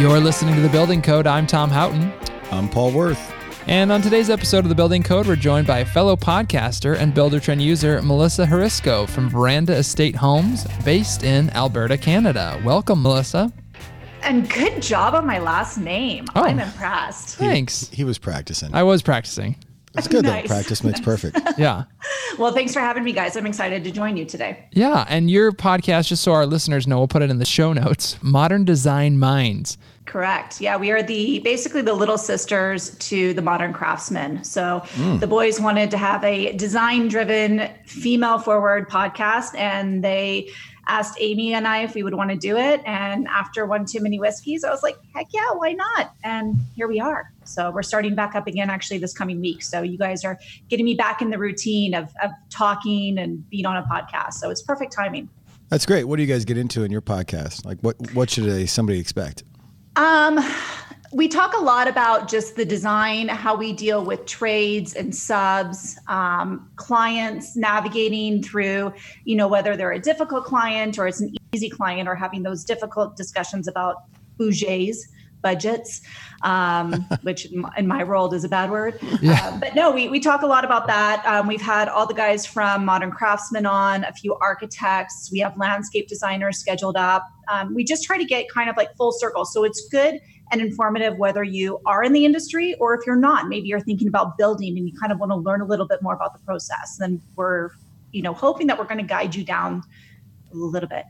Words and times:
You're 0.00 0.18
listening 0.18 0.54
to 0.54 0.62
The 0.62 0.68
Building 0.70 1.02
Code. 1.02 1.26
I'm 1.26 1.46
Tom 1.46 1.68
Houghton. 1.68 2.10
I'm 2.50 2.70
Paul 2.70 2.90
Worth. 2.90 3.34
And 3.66 3.92
on 3.92 4.00
today's 4.00 4.30
episode 4.30 4.60
of 4.60 4.70
The 4.70 4.74
Building 4.74 5.02
Code, 5.02 5.26
we're 5.26 5.36
joined 5.36 5.66
by 5.66 5.84
fellow 5.84 6.16
podcaster 6.16 6.96
and 6.96 7.12
Buildertrend 7.12 7.60
user 7.60 8.00
Melissa 8.00 8.46
Hryszko 8.46 9.06
from 9.06 9.28
Veranda 9.28 9.76
Estate 9.76 10.16
Homes, 10.16 10.66
based 10.86 11.22
in 11.22 11.50
Alberta, 11.50 11.98
Canada. 11.98 12.58
Welcome, 12.64 13.02
Melissa. 13.02 13.52
And 14.22 14.48
good 14.48 14.80
job 14.80 15.14
on 15.14 15.26
my 15.26 15.38
last 15.38 15.76
name. 15.76 16.24
Oh. 16.34 16.44
I'm 16.44 16.60
impressed. 16.60 17.36
Thanks. 17.36 17.90
He 17.90 18.04
was 18.04 18.16
practicing. 18.16 18.74
I 18.74 18.84
was 18.84 19.02
practicing. 19.02 19.56
It's 19.96 20.06
good 20.06 20.24
Nice. 20.24 20.42
though. 20.42 20.54
Practice 20.54 20.84
makes 20.84 21.00
perfect. 21.00 21.38
Yeah. 21.58 21.84
Well, 22.38 22.52
thanks 22.52 22.72
for 22.72 22.80
having 22.80 23.04
me, 23.04 23.12
guys. 23.12 23.36
I'm 23.36 23.44
excited 23.44 23.84
to 23.84 23.90
join 23.90 24.16
you 24.16 24.24
today. 24.24 24.64
Yeah. 24.72 25.04
And 25.08 25.30
your 25.30 25.52
podcast, 25.52 26.06
just 26.06 26.22
so 26.22 26.32
our 26.32 26.46
listeners 26.46 26.86
know, 26.86 26.98
we'll 26.98 27.08
put 27.08 27.22
it 27.22 27.28
in 27.28 27.38
the 27.38 27.44
show 27.44 27.72
notes 27.72 28.16
Modern 28.22 28.64
Design 28.64 29.18
Minds. 29.18 29.76
Correct. 30.06 30.60
Yeah, 30.60 30.76
we 30.76 30.90
are 30.90 31.02
the 31.02 31.38
basically 31.40 31.82
the 31.82 31.92
little 31.92 32.18
sisters 32.18 32.96
to 32.98 33.32
the 33.34 33.42
modern 33.42 33.72
craftsmen. 33.72 34.42
So 34.42 34.82
hmm. 34.94 35.18
the 35.18 35.26
boys 35.26 35.60
wanted 35.60 35.90
to 35.92 35.98
have 35.98 36.24
a 36.24 36.52
design 36.56 37.08
driven, 37.08 37.68
female 37.84 38.38
forward 38.38 38.88
podcast, 38.88 39.56
and 39.56 40.02
they 40.02 40.50
asked 40.90 41.16
Amy 41.20 41.54
and 41.54 41.66
I 41.68 41.78
if 41.84 41.94
we 41.94 42.02
would 42.02 42.14
want 42.14 42.30
to 42.30 42.36
do 42.36 42.56
it. 42.56 42.82
And 42.84 43.28
after 43.28 43.64
one 43.64 43.84
too 43.84 44.00
many 44.00 44.18
whiskeys, 44.18 44.64
I 44.64 44.70
was 44.70 44.82
like, 44.82 44.96
heck 45.14 45.28
yeah, 45.32 45.52
why 45.52 45.72
not? 45.72 46.14
And 46.24 46.56
here 46.74 46.88
we 46.88 46.98
are. 46.98 47.32
So 47.44 47.70
we're 47.70 47.82
starting 47.82 48.14
back 48.14 48.34
up 48.34 48.46
again 48.46 48.70
actually 48.70 48.98
this 48.98 49.16
coming 49.16 49.40
week. 49.40 49.62
So 49.62 49.82
you 49.82 49.96
guys 49.96 50.24
are 50.24 50.38
getting 50.68 50.84
me 50.84 50.94
back 50.94 51.22
in 51.22 51.30
the 51.30 51.38
routine 51.38 51.94
of, 51.94 52.12
of 52.22 52.32
talking 52.50 53.18
and 53.18 53.48
being 53.50 53.66
on 53.66 53.76
a 53.76 53.82
podcast. 53.84 54.34
So 54.34 54.50
it's 54.50 54.62
perfect 54.62 54.92
timing. 54.92 55.28
That's 55.68 55.86
great. 55.86 56.04
What 56.04 56.16
do 56.16 56.22
you 56.22 56.28
guys 56.28 56.44
get 56.44 56.58
into 56.58 56.82
in 56.82 56.90
your 56.90 57.02
podcast? 57.02 57.64
Like 57.64 57.78
what 57.80 57.96
what 58.12 58.28
should 58.28 58.46
a, 58.46 58.66
somebody 58.66 58.98
expect? 58.98 59.44
Um, 59.94 60.40
we 61.12 61.26
talk 61.26 61.54
a 61.54 61.60
lot 61.60 61.88
about 61.88 62.28
just 62.28 62.54
the 62.54 62.64
design, 62.64 63.28
how 63.28 63.56
we 63.56 63.72
deal 63.72 64.04
with 64.04 64.26
trades 64.26 64.94
and 64.94 65.14
subs, 65.14 65.98
um, 66.06 66.70
clients 66.76 67.56
navigating 67.56 68.42
through, 68.42 68.92
you 69.24 69.34
know, 69.34 69.48
whether 69.48 69.76
they're 69.76 69.92
a 69.92 69.98
difficult 69.98 70.44
client 70.44 70.98
or 70.98 71.08
it's 71.08 71.20
an 71.20 71.34
easy 71.52 71.68
client 71.68 72.08
or 72.08 72.14
having 72.14 72.44
those 72.44 72.64
difficult 72.64 73.16
discussions 73.16 73.66
about 73.66 73.96
budgets, 74.38 75.08
budgets, 75.42 76.00
um, 76.42 76.92
which 77.22 77.46
in 77.46 77.88
my, 77.88 78.04
world 78.04 78.32
is 78.32 78.44
a 78.44 78.48
bad 78.48 78.70
word. 78.70 78.96
Yeah. 79.20 79.40
Uh, 79.42 79.58
but 79.58 79.74
no, 79.74 79.90
we, 79.90 80.08
we 80.08 80.20
talk 80.20 80.42
a 80.42 80.46
lot 80.46 80.64
about 80.64 80.86
that. 80.86 81.26
Um, 81.26 81.48
we've 81.48 81.60
had 81.60 81.88
all 81.88 82.06
the 82.06 82.14
guys 82.14 82.46
from 82.46 82.84
Modern 82.84 83.10
Craftsmen 83.10 83.66
on, 83.66 84.04
a 84.04 84.12
few 84.12 84.36
architects. 84.36 85.28
We 85.32 85.40
have 85.40 85.56
landscape 85.56 86.06
designers 86.06 86.58
scheduled 86.58 86.96
up. 86.96 87.26
Um, 87.50 87.74
we 87.74 87.82
just 87.82 88.04
try 88.04 88.16
to 88.16 88.24
get 88.24 88.48
kind 88.48 88.70
of 88.70 88.76
like 88.76 88.94
full 88.96 89.10
circle. 89.10 89.44
So 89.44 89.64
it's 89.64 89.88
good 89.88 90.20
and 90.50 90.60
informative 90.60 91.16
whether 91.16 91.42
you 91.42 91.80
are 91.86 92.02
in 92.02 92.12
the 92.12 92.24
industry 92.24 92.74
or 92.80 92.94
if 92.94 93.06
you're 93.06 93.16
not. 93.16 93.48
Maybe 93.48 93.68
you're 93.68 93.80
thinking 93.80 94.08
about 94.08 94.36
building 94.36 94.76
and 94.76 94.88
you 94.88 94.98
kind 94.98 95.12
of 95.12 95.18
want 95.18 95.30
to 95.30 95.36
learn 95.36 95.60
a 95.60 95.64
little 95.64 95.86
bit 95.86 96.02
more 96.02 96.14
about 96.14 96.32
the 96.32 96.40
process. 96.44 96.96
Then 96.98 97.20
we're, 97.36 97.70
you 98.12 98.22
know, 98.22 98.34
hoping 98.34 98.66
that 98.66 98.78
we're 98.78 98.84
going 98.84 98.98
to 98.98 99.04
guide 99.04 99.34
you 99.34 99.44
down 99.44 99.82
a 100.52 100.56
little 100.56 100.88
bit, 100.88 101.04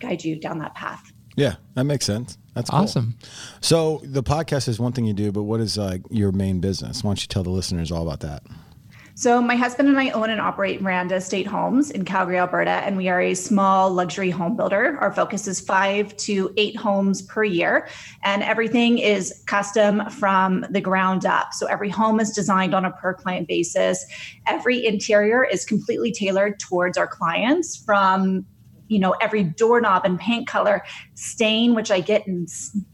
guide 0.00 0.22
you 0.22 0.36
down 0.36 0.58
that 0.58 0.74
path. 0.74 1.12
Yeah, 1.36 1.56
that 1.74 1.84
makes 1.84 2.04
sense. 2.04 2.38
That's 2.54 2.70
cool. 2.70 2.80
Awesome. 2.80 3.16
So 3.60 4.00
the 4.04 4.22
podcast 4.22 4.68
is 4.68 4.78
one 4.78 4.92
thing 4.92 5.04
you 5.04 5.14
do, 5.14 5.32
but 5.32 5.42
what 5.42 5.60
is 5.60 5.76
like 5.76 6.02
your 6.10 6.30
main 6.30 6.60
business? 6.60 7.02
Why 7.02 7.08
don't 7.10 7.20
you 7.20 7.26
tell 7.26 7.42
the 7.42 7.50
listeners 7.50 7.90
all 7.90 8.02
about 8.02 8.20
that? 8.20 8.42
So, 9.16 9.40
my 9.40 9.54
husband 9.54 9.88
and 9.88 9.96
I 9.96 10.10
own 10.10 10.28
and 10.28 10.40
operate 10.40 10.80
Veranda 10.80 11.14
Estate 11.14 11.46
Homes 11.46 11.92
in 11.92 12.04
Calgary, 12.04 12.36
Alberta, 12.36 12.70
and 12.70 12.96
we 12.96 13.08
are 13.08 13.20
a 13.20 13.34
small 13.34 13.88
luxury 13.92 14.28
home 14.28 14.56
builder. 14.56 14.98
Our 15.00 15.12
focus 15.12 15.46
is 15.46 15.60
five 15.60 16.16
to 16.16 16.52
eight 16.56 16.76
homes 16.76 17.22
per 17.22 17.44
year, 17.44 17.86
and 18.24 18.42
everything 18.42 18.98
is 18.98 19.44
custom 19.46 20.10
from 20.10 20.66
the 20.70 20.80
ground 20.80 21.26
up. 21.26 21.54
So, 21.54 21.66
every 21.66 21.90
home 21.90 22.18
is 22.18 22.32
designed 22.32 22.74
on 22.74 22.84
a 22.84 22.90
per 22.90 23.14
client 23.14 23.46
basis. 23.46 24.04
Every 24.48 24.84
interior 24.84 25.44
is 25.44 25.64
completely 25.64 26.10
tailored 26.10 26.58
towards 26.58 26.98
our 26.98 27.06
clients 27.06 27.76
from 27.76 28.44
you 28.88 28.98
know 28.98 29.12
every 29.20 29.44
doorknob 29.44 30.04
and 30.04 30.18
paint 30.18 30.46
color 30.46 30.82
stain 31.14 31.74
which 31.74 31.90
i 31.90 32.00
get 32.00 32.26
in 32.26 32.46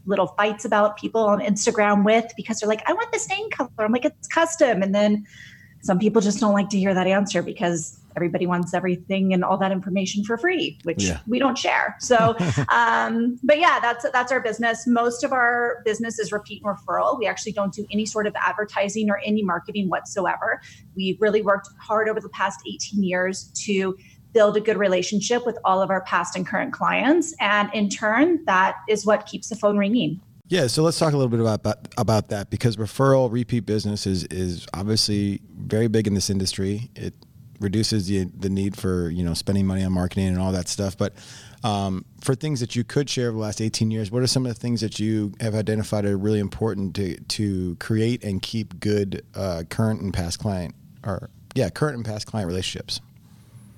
little 0.05 0.27
fights 0.37 0.63
about 0.63 0.97
people 0.97 1.21
on 1.21 1.41
instagram 1.41 2.05
with 2.05 2.31
because 2.37 2.59
they're 2.59 2.69
like 2.69 2.81
i 2.87 2.93
want 2.93 3.11
the 3.11 3.19
stain 3.19 3.49
color 3.51 3.69
i'm 3.79 3.91
like 3.91 4.05
it's 4.05 4.27
custom 4.27 4.81
and 4.81 4.95
then 4.95 5.25
some 5.81 5.99
people 5.99 6.21
just 6.21 6.39
don't 6.39 6.53
like 6.53 6.69
to 6.69 6.77
hear 6.79 6.93
that 6.93 7.07
answer 7.07 7.41
because 7.41 7.97
everybody 8.15 8.45
wants 8.45 8.73
everything 8.73 9.33
and 9.33 9.43
all 9.43 9.57
that 9.57 9.71
information 9.71 10.23
for 10.23 10.37
free 10.37 10.77
which 10.83 11.03
Yeah. 11.03 11.19
we 11.27 11.39
don't 11.39 11.57
share. 11.57 11.95
So 11.99 12.35
um, 12.69 13.39
but 13.43 13.57
yeah 13.59 13.79
that's 13.79 14.05
that's 14.11 14.31
our 14.31 14.41
business. 14.41 14.85
Most 14.85 15.23
of 15.23 15.31
our 15.31 15.81
business 15.85 16.19
is 16.19 16.31
repeat 16.31 16.61
and 16.63 16.75
referral. 16.75 17.17
We 17.17 17.25
actually 17.27 17.53
don't 17.53 17.73
do 17.73 17.85
any 17.91 18.05
sort 18.05 18.27
of 18.27 18.35
advertising 18.35 19.09
or 19.09 19.19
any 19.25 19.43
marketing 19.43 19.89
whatsoever. 19.89 20.61
We 20.95 21.17
really 21.19 21.41
worked 21.41 21.69
hard 21.79 22.09
over 22.09 22.19
the 22.19 22.29
past 22.29 22.59
18 22.67 23.03
years 23.03 23.51
to 23.65 23.97
build 24.33 24.55
a 24.55 24.61
good 24.61 24.77
relationship 24.77 25.45
with 25.45 25.57
all 25.65 25.81
of 25.81 25.89
our 25.89 26.01
past 26.01 26.35
and 26.37 26.47
current 26.47 26.71
clients. 26.73 27.33
And 27.39 27.69
in 27.73 27.89
turn 27.89 28.43
that 28.45 28.75
is 28.87 29.05
what 29.05 29.25
keeps 29.25 29.49
the 29.49 29.55
phone 29.55 29.77
ringing 29.77 30.21
Yeah, 30.51 30.67
so 30.67 30.83
let's 30.83 30.99
talk 30.99 31.13
a 31.13 31.15
little 31.15 31.29
bit 31.29 31.39
about 31.39 31.61
about, 31.61 31.87
about 31.97 32.27
that 32.27 32.49
because 32.49 32.75
referral 32.75 33.31
repeat 33.31 33.65
business 33.65 34.05
is 34.05 34.25
is 34.25 34.67
obviously 34.73 35.39
very 35.55 35.87
big 35.87 36.07
in 36.07 36.13
this 36.13 36.29
industry. 36.29 36.89
It 36.93 37.13
reduces 37.61 38.07
the 38.07 38.25
the 38.25 38.49
need 38.49 38.75
for 38.75 39.09
you 39.09 39.23
know 39.23 39.33
spending 39.33 39.65
money 39.65 39.81
on 39.81 39.93
marketing 39.93 40.27
and 40.27 40.39
all 40.39 40.51
that 40.51 40.67
stuff. 40.67 40.97
But 40.97 41.13
um, 41.63 42.03
for 42.19 42.35
things 42.35 42.59
that 42.59 42.75
you 42.75 42.83
could 42.83 43.09
share 43.09 43.29
over 43.29 43.37
the 43.37 43.41
last 43.41 43.61
18 43.61 43.91
years, 43.91 44.11
what 44.11 44.23
are 44.23 44.27
some 44.27 44.45
of 44.45 44.53
the 44.53 44.59
things 44.59 44.81
that 44.81 44.99
you 44.99 45.31
have 45.39 45.55
identified 45.55 46.03
are 46.03 46.17
really 46.17 46.39
important 46.39 46.97
to 46.97 47.15
to 47.15 47.77
create 47.77 48.21
and 48.21 48.41
keep 48.41 48.77
good 48.81 49.25
uh, 49.33 49.63
current 49.69 50.01
and 50.01 50.13
past 50.13 50.39
client 50.39 50.75
or 51.05 51.29
yeah 51.55 51.69
current 51.69 51.95
and 51.95 52.05
past 52.05 52.27
client 52.27 52.49
relationships? 52.49 52.99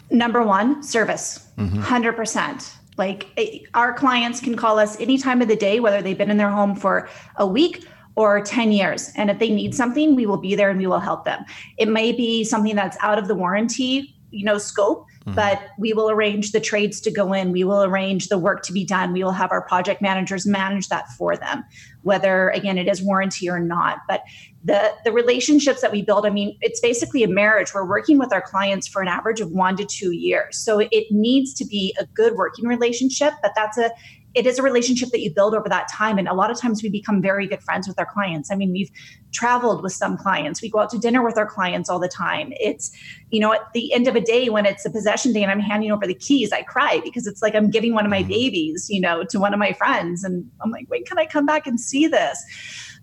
number 0.10 0.42
one 0.42 0.82
service 0.82 1.48
100% 1.58 2.74
like 2.98 3.28
eh, 3.38 3.60
our 3.74 3.94
clients 3.94 4.40
can 4.40 4.56
call 4.56 4.80
us 4.80 5.00
any 5.00 5.18
time 5.18 5.42
of 5.42 5.48
the 5.48 5.56
day 5.56 5.80
whether 5.80 6.02
they've 6.02 6.18
been 6.18 6.32
in 6.32 6.38
their 6.38 6.50
home 6.50 6.76
for 6.76 7.10
a 7.38 7.48
week 7.48 7.86
or 8.16 8.42
10 8.42 8.72
years. 8.72 9.12
And 9.16 9.30
if 9.30 9.40
they 9.40 9.50
need 9.50 9.74
something 9.74 10.16
we 10.16 10.26
will 10.26 10.38
be 10.38 10.56
there 10.56 10.70
and 10.70 10.80
we 10.80 10.88
will 10.88 11.00
help 11.00 11.26
them. 11.26 11.44
It 11.78 11.88
may 11.88 12.12
be 12.12 12.44
something 12.44 12.76
that's 12.76 12.98
out 13.00 13.18
of 13.18 13.28
the 13.28 13.36
warranty 13.36 14.16
you 14.34 14.44
know 14.44 14.58
scope 14.58 15.06
mm-hmm. 15.26 15.36
but 15.36 15.62
we 15.78 15.94
will 15.94 16.10
arrange 16.10 16.52
the 16.52 16.60
trades 16.60 17.00
to 17.02 17.12
go 17.12 17.34
in. 17.34 17.52
We 17.52 17.64
will 17.64 17.84
arrange 17.84 18.28
the 18.28 18.38
work 18.38 18.64
to 18.64 18.74
be 18.74 18.84
done. 18.84 19.14
We 19.14 19.24
will 19.24 19.32
have 19.32 19.52
our 19.52 19.62
project 19.62 20.02
managers 20.02 20.46
manage 20.46 20.90
that 20.90 21.10
for 21.18 21.38
them 21.38 21.64
whether 22.02 22.50
again 22.50 22.78
it 22.78 22.88
is 22.88 23.02
warranty 23.02 23.50
or 23.50 23.60
not. 23.60 24.00
But 24.08 24.24
the 24.64 24.94
the 25.06 25.12
relationships 25.12 25.82
that 25.82 25.92
we 25.92 26.02
build 26.02 26.26
i 26.26 26.30
mean 26.30 26.58
it's 26.62 26.80
basically 26.80 27.24
a 27.24 27.28
marriage. 27.28 27.74
We're 27.74 27.88
working 27.88 28.18
with 28.18 28.34
our 28.34 28.42
clients 28.42 28.88
for 28.88 29.02
an 29.02 29.08
average 29.08 29.42
of 29.42 29.52
1 29.52 29.78
to 29.78 29.86
2 29.86 30.12
years. 30.12 30.58
So 30.58 30.80
it 30.80 31.12
needs 31.12 31.54
to 31.56 31.66
be 31.66 31.96
a 32.00 32.06
good 32.08 32.34
working 32.36 32.68
relationship 32.68 33.34
but 33.42 33.54
that's 33.56 33.78
a 33.78 33.92
it 34.36 34.46
is 34.46 34.60
a 34.60 34.64
relationship 34.64 35.10
that 35.10 35.22
you 35.22 35.32
build 35.34 35.54
over 35.54 35.70
that 35.70 35.88
time. 35.92 36.18
And 36.18 36.28
a 36.28 36.34
lot 36.34 36.52
of 36.52 36.60
times 36.60 36.82
we 36.82 36.90
become 36.90 37.22
very 37.22 37.48
good 37.48 37.62
friends 37.62 37.88
with 37.88 38.00
our 38.00 38.06
clients. 38.06 38.52
I 38.52 38.56
mean 38.56 38.72
we've 38.72 38.92
traveled 39.34 39.84
with 39.84 39.94
some 39.94 40.18
clients. 40.18 40.62
We 40.62 40.70
go 40.70 40.80
out 40.80 40.90
to 40.92 40.98
dinner 40.98 41.24
with 41.24 41.38
our 41.38 41.46
clients 41.46 41.90
all 41.90 42.00
the 42.00 42.08
time. 42.08 42.54
It's 42.60 42.92
you 43.30 43.40
know 43.40 43.54
at 43.54 43.62
the 43.74 43.94
end 43.94 44.08
of 44.08 44.16
a 44.16 44.22
day 44.22 44.50
when 44.50 44.66
it's 44.66 44.86
a 44.86 44.92
possession 44.92 45.34
day 45.34 45.42
and 45.42 45.52
i'm 45.52 45.60
handing 45.60 45.92
over 45.92 46.06
the 46.06 46.14
keys 46.14 46.52
i 46.52 46.62
cry 46.62 47.02
because 47.04 47.26
it's 47.26 47.42
like 47.42 47.56
i'm 47.56 47.72
giving 47.72 47.96
one 47.96 48.06
of 48.06 48.12
my 48.12 48.20
mm-hmm. 48.20 48.30
babies 48.30 48.88
you 48.90 49.02
know 49.02 49.24
to 49.24 49.40
one 49.40 49.54
of 49.54 49.60
my 49.60 49.74
friends. 49.74 50.24
And 50.24 50.50
i'm 50.62 50.72
like 50.72 50.86
when 50.88 51.04
can 51.04 51.18
i 51.18 51.26
come 51.26 51.46
back 51.46 51.68
and 51.68 51.80
see 51.80 52.08
this 52.08 52.44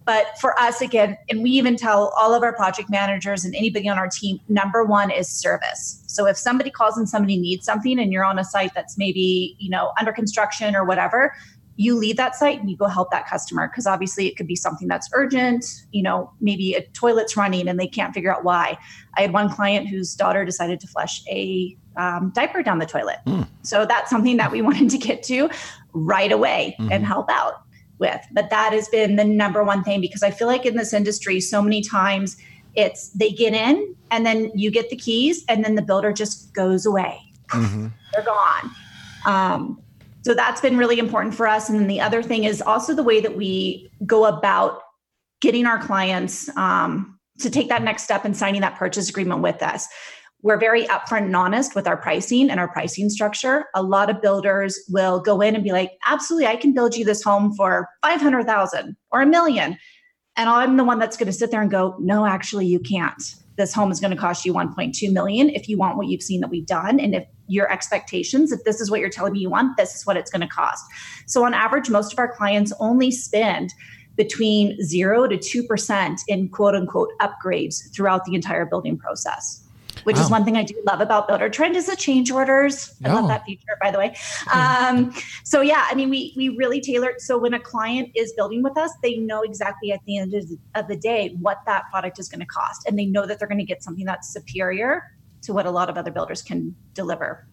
but 0.05 0.39
for 0.41 0.59
us, 0.59 0.81
again, 0.81 1.17
and 1.29 1.43
we 1.43 1.51
even 1.51 1.77
tell 1.77 2.13
all 2.19 2.35
of 2.35 2.43
our 2.43 2.55
project 2.55 2.91
managers 2.91 3.45
and 3.45 3.55
anybody 3.55 3.89
on 3.89 3.99
our 3.99 4.09
team, 4.09 4.41
number 4.49 4.85
one 4.85 5.11
is 5.11 5.29
service. 5.29 6.03
So 6.07 6.27
if 6.27 6.37
somebody 6.37 6.71
calls 6.71 6.97
and 6.97 7.09
somebody 7.09 7.37
needs 7.37 7.67
something 7.67 7.99
and 7.99 8.13
you're 8.13 8.25
on 8.25 8.39
a 8.39 8.45
site 8.45 8.73
that's 8.75 8.97
maybe, 8.97 9.57
you 9.59 9.71
know, 9.71 9.93
under 9.99 10.13
construction 10.13 10.75
or 10.75 10.85
whatever, 10.85 11.35
you 11.77 11.97
leave 11.97 12.17
that 12.17 12.35
site 12.35 12.61
and 12.61 12.71
you 12.71 12.77
go 12.77 12.87
help 12.87 13.11
that 13.11 13.27
customer. 13.27 13.69
Because 13.69 13.87
obviously 13.87 14.27
it 14.27 14.37
could 14.37 14.47
be 14.47 14.57
something 14.57 14.89
that's 14.89 15.09
urgent 15.15 15.65
you 15.93 16.03
know 16.03 16.31
maybe 16.41 16.75
a 16.75 16.83
toilet's 16.89 17.37
running 17.37 17.69
and 17.69 17.79
they 17.79 17.87
can't 17.87 18.13
figure 18.15 18.35
out 18.35 18.45
why. 18.45 18.77
I 19.17 19.23
had 19.23 19.33
one 19.33 19.51
client 19.51 19.89
whose 19.89 20.15
daughter 20.15 20.45
decided 20.45 20.81
to 20.81 20.87
flush 20.87 21.23
a 21.29 21.77
um, 21.97 22.33
diaper 22.35 22.63
down 22.63 22.79
the 22.79 22.87
toilet. 22.87 23.19
So 23.63 23.85
that's 23.87 24.11
something 24.11 24.37
that 24.39 24.51
we 24.51 24.63
wanted 24.69 24.91
to 24.91 24.99
get 24.99 25.23
to 25.25 25.51
right 25.93 26.33
away 26.33 26.77
and 26.91 27.05
help 27.05 27.31
out 27.31 27.63
with 28.01 28.21
but 28.33 28.51
that 28.51 28.73
has 28.73 28.89
been 28.89 29.17
the 29.17 29.25
number 29.25 29.63
one 29.63 29.85
thing 29.85 30.01
because 30.01 30.23
i 30.23 30.31
feel 30.31 30.49
like 30.49 30.67
in 30.67 30.77
this 30.77 30.93
industry 30.93 31.41
so 31.41 31.63
many 31.63 31.83
times 31.83 32.37
it's 32.75 33.11
they 33.11 33.31
get 33.31 33.53
in 33.53 33.95
and 34.11 34.27
then 34.27 34.51
you 34.55 34.71
get 34.71 34.91
the 34.91 34.97
keys 34.97 35.45
and 35.49 35.65
then 35.65 35.75
the 35.75 35.83
builder 35.83 36.13
just 36.13 36.53
goes 36.55 36.87
away 36.87 37.21
they're 37.53 38.25
gone 38.25 38.71
um, 39.27 39.83
so 40.23 40.35
that's 40.35 40.61
been 40.61 40.77
really 40.77 40.99
important 40.99 41.35
for 41.35 41.47
us. 41.47 41.69
And 41.69 41.79
then 41.79 41.87
the 41.87 42.01
other 42.01 42.23
thing 42.23 42.45
is 42.45 42.61
also 42.61 42.95
the 42.95 43.03
way 43.03 43.21
that 43.21 43.37
we 43.37 43.91
go 44.05 44.27
about 44.27 44.83
getting 45.41 45.67
our 45.67 45.79
clients 45.79 46.55
um, 46.57 47.19
to 47.39 47.49
take 47.49 47.69
that 47.71 47.83
next 47.83 48.03
step 48.03 48.25
and 48.25 48.37
signing 48.37 48.61
that 48.61 48.77
purchase 48.77 49.09
agreement 49.09 49.41
with 49.41 49.63
us. 49.63 49.89
We're 50.43 50.59
very 50.59 50.87
upfront 50.87 51.25
and 51.25 51.37
honest 51.37 51.75
with 51.75 51.87
our 51.87 51.97
pricing 51.97 52.51
and 52.51 52.59
our 52.59 52.69
pricing 52.69 53.11
structure. 53.11 53.67
A 53.75 53.83
lot 53.83 54.09
of 54.09 54.23
builders 54.23 54.79
will 54.89 55.21
go 55.21 55.41
in 55.41 55.55
and 55.55 55.63
be 55.63 55.73
like, 55.73 55.93
absolutely, 56.07 56.47
I 56.47 56.57
can 56.57 56.73
build 56.73 56.97
you 56.97 57.05
this 57.05 57.23
home 57.23 57.55
for 57.55 57.89
500,000 58.03 58.97
or 59.13 59.23
a 59.23 59.27
million. 59.27 59.77
And 60.37 60.49
I'm 60.49 60.77
the 60.77 60.85
one 60.85 60.99
that's 60.99 61.17
going 61.17 61.27
to 61.27 61.33
sit 61.33 61.51
there 61.51 61.61
and 61.61 61.71
go, 61.71 61.97
no, 61.99 62.25
actually, 62.25 62.67
you 62.67 62.81
can't. 62.81 63.23
This 63.57 63.75
home 63.75 63.93
is 63.93 64.01
going 64.01 64.13
to 64.13 64.17
cost 64.17 64.47
you 64.47 64.55
1.2 64.55 65.13
million 65.13 65.51
if 65.51 65.69
you 65.69 65.77
want 65.77 65.99
what 65.99 66.07
you've 66.07 66.23
seen 66.23 66.41
that 66.41 66.49
we've 66.49 66.67
done. 66.67 66.99
And 66.99 67.15
if 67.15 67.25
your 67.47 67.71
expectations, 67.71 68.53
if 68.53 68.65
this 68.65 68.81
is 68.81 68.91
what 68.91 69.01
you're 69.01 69.11
telling 69.11 69.35
me 69.35 69.41
you 69.41 69.51
want, 69.51 69.77
this 69.77 69.95
is 69.95 70.07
what 70.07 70.17
it's 70.17 70.31
going 70.31 70.41
to 70.41 70.49
cost. 70.49 70.83
So 71.27 71.45
on 71.45 71.53
average, 71.53 71.91
most 71.91 72.13
of 72.13 72.19
our 72.19 72.35
clients 72.35 72.73
only 72.81 73.11
spend 73.11 73.75
between 74.17 74.83
zero 74.83 75.27
to 75.27 75.37
2% 75.37 76.19
in 76.29 76.49
quote 76.49 76.75
unquote 76.75 77.11
upgrades 77.21 77.95
throughout 77.95 78.25
the 78.25 78.35
entire 78.35 78.65
building 78.65 78.97
process 78.97 79.67
which 80.05 80.17
wow. 80.17 80.23
is 80.23 80.31
one 80.31 80.45
thing 80.45 80.57
I 80.57 80.63
do 80.63 80.75
love 80.87 81.01
about 81.01 81.29
Buildertrend 81.29 81.75
is 81.75 81.87
the 81.87 81.97
change 81.97 82.31
orders. 82.31 82.95
I 83.05 83.13
love 83.13 83.29
that 83.29 83.45
feature, 83.45 83.77
by 83.83 83.91
the 83.91 83.99
way. 83.99 84.17
Um, 84.53 85.13
so 85.45 85.61
yeah, 85.61 85.87
I 85.89 85.95
mean, 85.95 86.11
we 86.11 86.33
we 86.37 86.51
really 86.51 86.81
tailored. 86.81 87.21
So 87.21 87.39
when 87.39 87.55
a 87.55 87.61
client 87.61 88.11
is 88.15 88.33
building 88.33 88.63
with 88.63 88.77
us, 88.77 88.93
they 89.03 89.17
know 89.17 89.43
exactly 89.43 89.93
at 89.93 90.01
the 90.07 90.19
end 90.19 90.35
of 90.75 90.89
the 90.89 90.97
day 90.97 91.37
what 91.41 91.59
that 91.67 91.85
product 91.91 92.19
is 92.19 92.29
going 92.29 92.41
to 92.41 92.47
cost, 92.47 92.87
and 92.87 92.99
they 92.99 93.07
know 93.07 93.27
that 93.27 93.39
they're 93.39 93.49
going 93.49 93.59
to 93.59 93.65
get 93.65 93.83
something 93.83 94.05
that's 94.05 94.33
superior 94.33 95.17
to 95.43 95.53
what 95.53 95.67
a 95.67 95.71
lot 95.71 95.89
of 95.89 95.97
other 95.97 96.11
builders 96.11 96.43
can 96.43 96.75
deliver. 96.95 97.47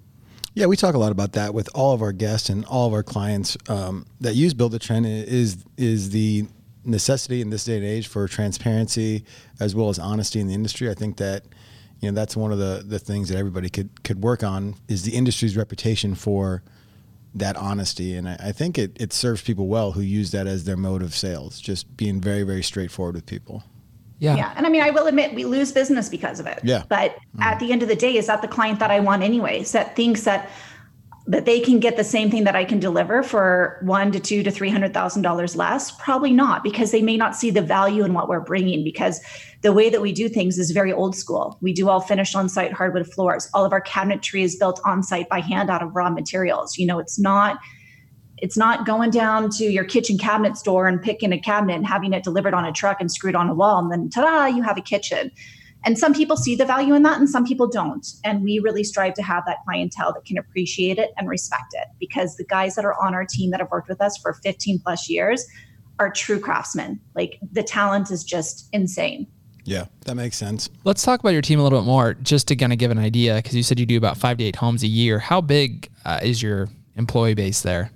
Yeah, 0.54 0.66
we 0.66 0.76
talk 0.76 0.96
a 0.96 0.98
lot 0.98 1.12
about 1.12 1.34
that 1.34 1.54
with 1.54 1.70
all 1.76 1.94
of 1.94 2.02
our 2.02 2.12
guests 2.12 2.50
and 2.50 2.66
all 2.66 2.88
of 2.88 2.94
our 2.94 3.04
clients 3.04 3.58
um, 3.70 4.08
that 4.22 4.34
use 4.34 4.54
Buildertrend 4.54 5.06
Is 5.28 5.64
is 5.78 6.10
the 6.10 6.48
necessity 6.84 7.42
in 7.42 7.50
this 7.50 7.66
day 7.66 7.76
and 7.76 7.86
age 7.86 8.08
for 8.08 8.28
transparency 8.28 9.26
as 9.60 9.76
well 9.76 9.90
as 9.90 10.00
honesty 10.00 10.40
in 10.40 10.48
the 10.48 10.54
industry. 10.54 10.90
I 10.90 10.94
think 10.94 11.18
that 11.18 11.44
you 12.00 12.12
know 12.12 12.16
that's 12.16 12.36
one 12.36 12.52
of 12.52 12.60
the 12.60 12.84
the 12.86 13.00
things 13.00 13.30
that 13.30 13.38
everybody 13.38 13.70
could 13.70 14.04
could 14.04 14.22
work 14.22 14.44
on 14.44 14.76
is 14.88 15.04
the 15.04 15.12
industry's 15.12 15.58
reputation 15.58 16.16
for 16.16 16.64
that 17.36 17.56
honesty. 17.56 18.16
And 18.16 18.28
I, 18.28 18.38
I, 18.40 18.52
think 18.52 18.78
it, 18.78 18.98
it 19.00 19.14
serves 19.14 19.42
people 19.42 19.68
well 19.68 19.92
who 19.92 20.02
use 20.02 20.32
that 20.32 20.48
as 20.48 20.64
their 20.64 20.78
mode 20.78 21.02
of 21.02 21.14
sales 21.14 21.60
just 21.60 21.96
being 21.98 22.20
very 22.20 22.44
very 22.44 22.64
straightforward 22.64 23.16
with 23.16 23.26
people. 23.26 23.64
Yeah. 24.20 24.36
Yeah. 24.36 24.54
And 24.56 24.66
i 24.66 24.70
mean 24.70 24.82
i 24.82 24.90
will 24.90 25.06
admit 25.06 25.36
we 25.36 25.46
lose 25.46 25.72
business 25.72 26.10
because 26.10 26.40
of 26.40 26.48
it. 26.48 26.60
Yeah. 26.64 26.84
But 26.90 27.12
mm-hmm. 27.12 27.44
at 27.44 27.60
the 27.60 27.72
end 27.72 27.84
of 27.84 27.90
the 27.90 27.96
day 27.96 28.18
is 28.18 28.28
that 28.28 28.42
the 28.42 28.48
client 28.48 28.80
that 28.80 28.92
i 28.92 29.00
want 29.00 29.24
anyways 29.24 29.72
that 29.74 29.96
thinks 29.96 30.24
that 30.24 30.50
that 31.30 31.46
they 31.46 31.60
can 31.60 31.80
get 31.80 31.98
the 31.98 32.04
same 32.04 32.32
thing 32.32 32.46
that 32.46 32.56
I 32.56 32.64
can 32.64 32.80
deliver 32.80 33.22
for 33.22 33.80
one 33.82 34.12
to 34.14 34.20
two 34.20 34.44
to 34.44 34.52
three 34.52 34.70
hundred 34.70 34.94
thousand 34.94 35.24
dollars 35.24 35.56
less? 35.56 35.92
Probably 35.92 36.32
not, 36.32 36.64
because 36.64 36.92
they 36.92 37.02
may 37.02 37.18
not 37.18 37.36
see 37.36 37.52
the 37.52 37.62
value 37.62 38.06
in 38.06 38.14
what 38.14 38.30
we're 38.30 38.40
bringing. 38.40 38.84
Because 38.84 39.20
the 39.62 39.74
way 39.74 39.90
that 39.90 40.02
we 40.02 40.14
do 40.14 40.30
things 40.30 40.58
is 40.58 40.72
very 40.72 40.94
old 40.94 41.16
school. 41.16 41.58
We 41.62 41.74
do 41.74 41.90
all 41.90 42.00
finished 42.00 42.36
on 42.36 42.48
site 42.48 42.72
hardwood 42.72 43.12
floors. 43.12 43.50
All 43.54 43.66
of 43.66 43.74
our 43.74 43.82
cabinetry 43.82 44.42
is 44.42 44.56
built 44.56 44.80
on 44.86 45.04
site 45.04 45.28
by 45.28 45.42
hand 45.42 45.70
out 45.70 45.84
of 45.84 45.96
raw 45.96 46.10
materials. 46.10 46.78
You 46.78 46.88
know, 46.88 47.00
it's 47.00 47.20
not 47.20 47.60
it's 48.38 48.56
not 48.56 48.86
going 48.86 49.10
down 49.10 49.50
to 49.50 49.66
your 49.66 49.84
kitchen 49.84 50.18
cabinet 50.18 50.58
store 50.58 50.88
and 50.88 51.02
picking 51.02 51.34
a 51.34 51.40
cabinet 51.40 51.76
and 51.76 51.88
having 51.88 52.14
it 52.14 52.24
delivered 52.24 52.54
on 52.54 52.66
a 52.66 52.72
truck 52.72 53.02
and 53.02 53.12
screwed 53.12 53.36
on 53.36 53.50
a 53.50 53.54
wall 53.54 53.80
and 53.80 53.92
then 53.92 54.10
ta-da 54.10 54.46
you 54.46 54.62
have 54.62 54.78
a 54.78 54.82
kitchen 54.82 55.32
and 55.86 55.98
some 55.98 56.14
people 56.14 56.36
see 56.36 56.56
the 56.56 56.66
value 56.66 56.94
in 56.94 57.04
that 57.04 57.20
and 57.20 57.30
some 57.30 57.46
people 57.46 57.68
don't. 57.68 58.06
And 58.24 58.44
we 58.44 58.60
really 58.60 58.84
strive 58.84 59.14
to 59.16 59.24
have 59.24 59.44
that 59.46 59.58
clientele 59.66 60.14
that 60.14 60.26
can 60.26 60.38
appreciate 60.38 60.98
it 60.98 61.12
and 61.18 61.30
respect 61.30 61.74
it 61.74 61.88
because 62.00 62.36
the 62.36 62.44
guys 62.46 62.76
that 62.76 62.86
are 62.86 62.96
on 63.02 63.14
our 63.14 63.26
team 63.26 63.52
that 63.52 63.60
have 63.60 63.72
worked 63.72 63.88
with 63.88 64.02
us 64.02 64.18
for 64.18 64.34
15 64.34 64.80
plus 64.80 65.10
years 65.10 65.46
are 66.00 66.12
true 66.12 66.40
craftsmen. 66.40 67.00
Like 67.16 67.40
the 67.52 67.64
talent 67.64 68.12
is 68.12 68.24
just 68.24 68.70
insane. 68.74 69.28
Yeah, 69.64 69.86
that 70.06 70.16
makes 70.16 70.38
sense. 70.38 70.70
Let's 70.86 71.04
talk 71.04 71.20
about 71.20 71.32
your 71.32 71.42
team 71.42 71.60
a 71.60 71.64
little 71.64 71.80
bit 71.80 71.86
more, 71.86 72.14
just 72.14 72.48
to 72.48 72.56
kind 72.56 72.72
of 72.72 72.80
give 72.80 72.90
an 72.90 72.98
idea, 72.98 73.36
because 73.36 73.54
you 73.54 73.64
said 73.64 73.78
you 73.78 73.86
do 73.86 73.98
about 73.98 74.16
five 74.16 74.38
to 74.38 74.44
eight 74.46 74.56
homes 74.56 74.82
a 74.82 74.88
year. 74.88 75.20
How 75.20 75.42
big 75.42 75.90
uh, 76.06 76.22
is 76.24 76.42
your 76.42 76.70
employee 76.96 77.34
base 77.34 77.64
there? 77.64 77.92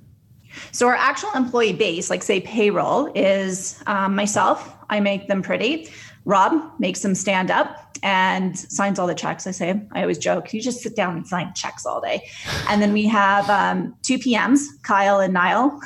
So 0.74 0.88
our 0.88 0.96
actual 0.96 1.30
employee 1.34 1.72
base, 1.72 2.10
like 2.10 2.24
say 2.24 2.42
payroll, 2.42 3.10
is 3.16 3.82
um, 3.88 4.16
myself. 4.16 4.76
I 4.90 5.00
make 5.00 5.30
them 5.30 5.42
pretty. 5.42 5.90
Rob 6.26 6.80
makes 6.80 7.02
them 7.02 7.16
stand 7.16 7.52
up 7.52 7.98
and 8.04 8.58
signs 8.58 9.00
all 9.00 9.08
the 9.08 9.16
checks. 9.16 9.48
I 9.48 9.52
say, 9.52 9.80
I 9.92 10.02
always 10.02 10.18
joke, 10.18 10.54
you 10.54 10.62
just 10.62 10.82
sit 10.82 10.96
down 10.96 11.18
and 11.18 11.28
sign 11.28 11.54
checks 11.54 11.86
all 11.86 12.02
day. 12.02 12.28
And 12.68 12.82
then 12.82 12.94
we 12.94 13.06
have 13.08 13.50
um, 13.50 13.96
two 14.02 14.18
PMs, 14.18 14.60
Kyle 14.84 15.20
and 15.20 15.34
Niall. 15.34 15.80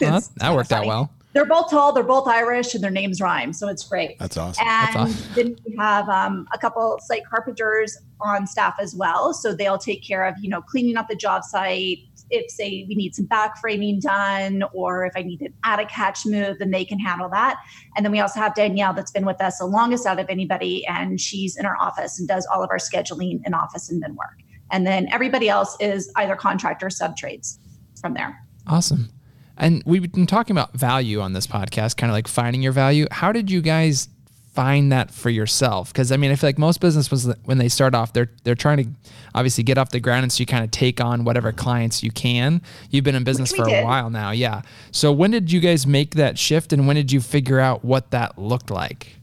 Well, 0.00 0.22
that 0.36 0.54
worked 0.54 0.70
funny. 0.70 0.86
out 0.86 0.88
well. 0.88 1.10
They're 1.34 1.44
both 1.44 1.70
tall, 1.70 1.92
they're 1.92 2.02
both 2.02 2.26
Irish, 2.26 2.74
and 2.74 2.82
their 2.82 2.90
names 2.90 3.20
rhyme. 3.20 3.52
So 3.52 3.68
it's 3.68 3.86
great. 3.86 4.18
That's 4.18 4.36
awesome. 4.36 4.66
And 4.66 4.94
That's 4.94 4.96
awesome. 4.96 5.34
then 5.34 5.56
we 5.66 5.76
have 5.76 6.08
um, 6.08 6.48
a 6.52 6.58
couple 6.58 6.98
site 7.02 7.24
carpenters 7.26 7.98
on 8.20 8.46
staff 8.46 8.76
as 8.80 8.94
well. 8.94 9.34
So 9.34 9.54
they'll 9.54 9.78
take 9.78 10.02
care 10.02 10.24
of, 10.24 10.34
you 10.40 10.48
know, 10.48 10.60
cleaning 10.62 10.96
up 10.96 11.08
the 11.08 11.14
job 11.14 11.44
site, 11.44 11.98
if 12.30 12.50
say 12.50 12.84
we 12.88 12.94
need 12.94 13.14
some 13.14 13.24
back 13.26 13.58
framing 13.60 14.00
done 14.00 14.64
or 14.72 15.06
if 15.06 15.12
I 15.16 15.22
need 15.22 15.40
an 15.40 15.54
attic 15.64 15.88
catch 15.88 16.26
move, 16.26 16.58
then 16.58 16.70
they 16.70 16.84
can 16.84 16.98
handle 16.98 17.28
that. 17.30 17.58
And 17.96 18.04
then 18.04 18.12
we 18.12 18.20
also 18.20 18.40
have 18.40 18.54
Danielle 18.54 18.92
that's 18.94 19.10
been 19.10 19.26
with 19.26 19.40
us 19.40 19.58
the 19.58 19.66
longest 19.66 20.06
out 20.06 20.18
of 20.18 20.26
anybody, 20.28 20.86
and 20.86 21.20
she's 21.20 21.56
in 21.56 21.66
our 21.66 21.76
office 21.78 22.18
and 22.18 22.28
does 22.28 22.46
all 22.52 22.62
of 22.62 22.70
our 22.70 22.78
scheduling 22.78 23.40
in 23.44 23.54
office 23.54 23.90
and 23.90 24.02
then 24.02 24.14
work. 24.14 24.38
And 24.70 24.86
then 24.86 25.08
everybody 25.12 25.48
else 25.48 25.76
is 25.80 26.12
either 26.16 26.36
contractor 26.36 26.90
sub 26.90 27.16
trades 27.16 27.58
from 28.00 28.14
there. 28.14 28.38
Awesome. 28.66 29.08
And 29.56 29.82
we've 29.86 30.12
been 30.12 30.26
talking 30.26 30.54
about 30.54 30.74
value 30.74 31.20
on 31.20 31.32
this 31.32 31.46
podcast, 31.46 31.96
kind 31.96 32.10
of 32.10 32.14
like 32.14 32.28
finding 32.28 32.62
your 32.62 32.72
value. 32.72 33.06
How 33.10 33.32
did 33.32 33.50
you 33.50 33.60
guys 33.60 34.08
find 34.58 34.90
that 34.90 35.12
for 35.12 35.30
yourself? 35.30 35.92
Because 35.92 36.10
I 36.10 36.16
mean, 36.16 36.32
I 36.32 36.34
feel 36.34 36.48
like 36.48 36.58
most 36.58 36.80
businesses 36.80 37.32
when 37.44 37.58
they 37.58 37.68
start 37.68 37.94
off, 37.94 38.12
they're 38.12 38.28
they're 38.42 38.56
trying 38.56 38.78
to 38.78 38.90
obviously 39.32 39.62
get 39.62 39.78
off 39.78 39.90
the 39.90 40.00
ground, 40.00 40.24
and 40.24 40.32
so 40.32 40.40
you 40.40 40.46
kind 40.46 40.64
of 40.64 40.72
take 40.72 41.00
on 41.00 41.22
whatever 41.22 41.52
clients 41.52 42.02
you 42.02 42.10
can. 42.10 42.60
You've 42.90 43.04
been 43.04 43.14
in 43.14 43.22
business 43.22 43.52
for 43.52 43.66
did. 43.66 43.80
a 43.80 43.84
while 43.84 44.10
now, 44.10 44.32
yeah. 44.32 44.62
So 44.90 45.12
when 45.12 45.30
did 45.30 45.52
you 45.52 45.60
guys 45.60 45.86
make 45.86 46.16
that 46.16 46.40
shift, 46.40 46.72
and 46.72 46.88
when 46.88 46.96
did 46.96 47.12
you 47.12 47.20
figure 47.20 47.60
out 47.60 47.84
what 47.84 48.10
that 48.10 48.36
looked 48.36 48.68
like? 48.68 49.14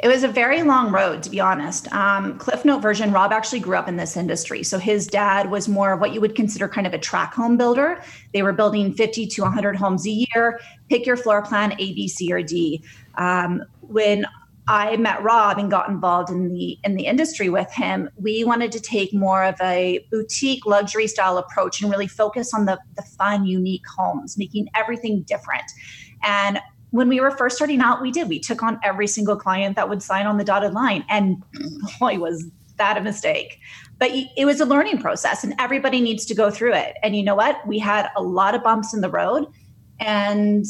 It 0.00 0.08
was 0.08 0.22
a 0.22 0.28
very 0.28 0.62
long 0.62 0.90
road, 0.90 1.22
to 1.24 1.30
be 1.30 1.38
honest. 1.38 1.92
Um, 1.92 2.38
Cliff 2.38 2.64
Note 2.64 2.80
version, 2.80 3.12
Rob 3.12 3.32
actually 3.32 3.60
grew 3.60 3.76
up 3.76 3.88
in 3.88 3.96
this 3.96 4.16
industry. 4.16 4.62
So 4.62 4.78
his 4.78 5.06
dad 5.06 5.50
was 5.50 5.68
more 5.68 5.92
of 5.92 6.00
what 6.00 6.14
you 6.14 6.20
would 6.20 6.34
consider 6.34 6.66
kind 6.68 6.86
of 6.86 6.94
a 6.94 6.98
track 6.98 7.34
home 7.34 7.56
builder. 7.58 8.02
They 8.32 8.42
were 8.42 8.52
building 8.52 8.94
50 8.94 9.26
to 9.26 9.42
100 9.42 9.76
homes 9.76 10.06
a 10.06 10.10
year. 10.10 10.60
Pick 10.88 11.06
your 11.06 11.16
floor 11.16 11.42
plan 11.42 11.72
A, 11.72 11.94
B, 11.94 12.08
C, 12.08 12.32
or 12.32 12.42
D. 12.42 12.82
Um, 13.16 13.62
when 13.80 14.26
I 14.68 14.96
met 14.96 15.22
Rob 15.22 15.58
and 15.58 15.70
got 15.70 15.88
involved 15.88 16.30
in 16.30 16.48
the 16.48 16.78
in 16.82 16.96
the 16.96 17.06
industry 17.06 17.48
with 17.48 17.72
him, 17.72 18.10
we 18.16 18.42
wanted 18.42 18.72
to 18.72 18.80
take 18.80 19.14
more 19.14 19.44
of 19.44 19.54
a 19.60 20.04
boutique 20.10 20.66
luxury 20.66 21.06
style 21.06 21.38
approach 21.38 21.80
and 21.80 21.90
really 21.90 22.08
focus 22.08 22.52
on 22.52 22.66
the 22.66 22.78
the 22.96 23.02
fun, 23.02 23.46
unique 23.46 23.86
homes, 23.96 24.36
making 24.36 24.68
everything 24.74 25.22
different. 25.22 25.70
And 26.24 26.60
when 26.90 27.08
we 27.08 27.20
were 27.20 27.30
first 27.30 27.56
starting 27.56 27.80
out, 27.80 28.02
we 28.02 28.10
did. 28.10 28.28
We 28.28 28.40
took 28.40 28.62
on 28.62 28.80
every 28.82 29.06
single 29.06 29.36
client 29.36 29.76
that 29.76 29.88
would 29.88 30.02
sign 30.02 30.26
on 30.26 30.36
the 30.36 30.44
dotted 30.44 30.74
line, 30.74 31.04
and 31.08 31.42
boy, 32.00 32.18
was 32.18 32.50
that 32.76 32.96
a 32.96 33.00
mistake. 33.00 33.60
But 33.98 34.10
it 34.12 34.46
was 34.46 34.60
a 34.60 34.66
learning 34.66 34.98
process, 34.98 35.44
and 35.44 35.54
everybody 35.60 36.00
needs 36.00 36.26
to 36.26 36.34
go 36.34 36.50
through 36.50 36.74
it. 36.74 36.96
And 37.04 37.14
you 37.14 37.22
know 37.22 37.36
what? 37.36 37.64
We 37.68 37.78
had 37.78 38.08
a 38.16 38.22
lot 38.22 38.56
of 38.56 38.64
bumps 38.64 38.92
in 38.92 39.00
the 39.00 39.10
road, 39.10 39.46
and 40.00 40.64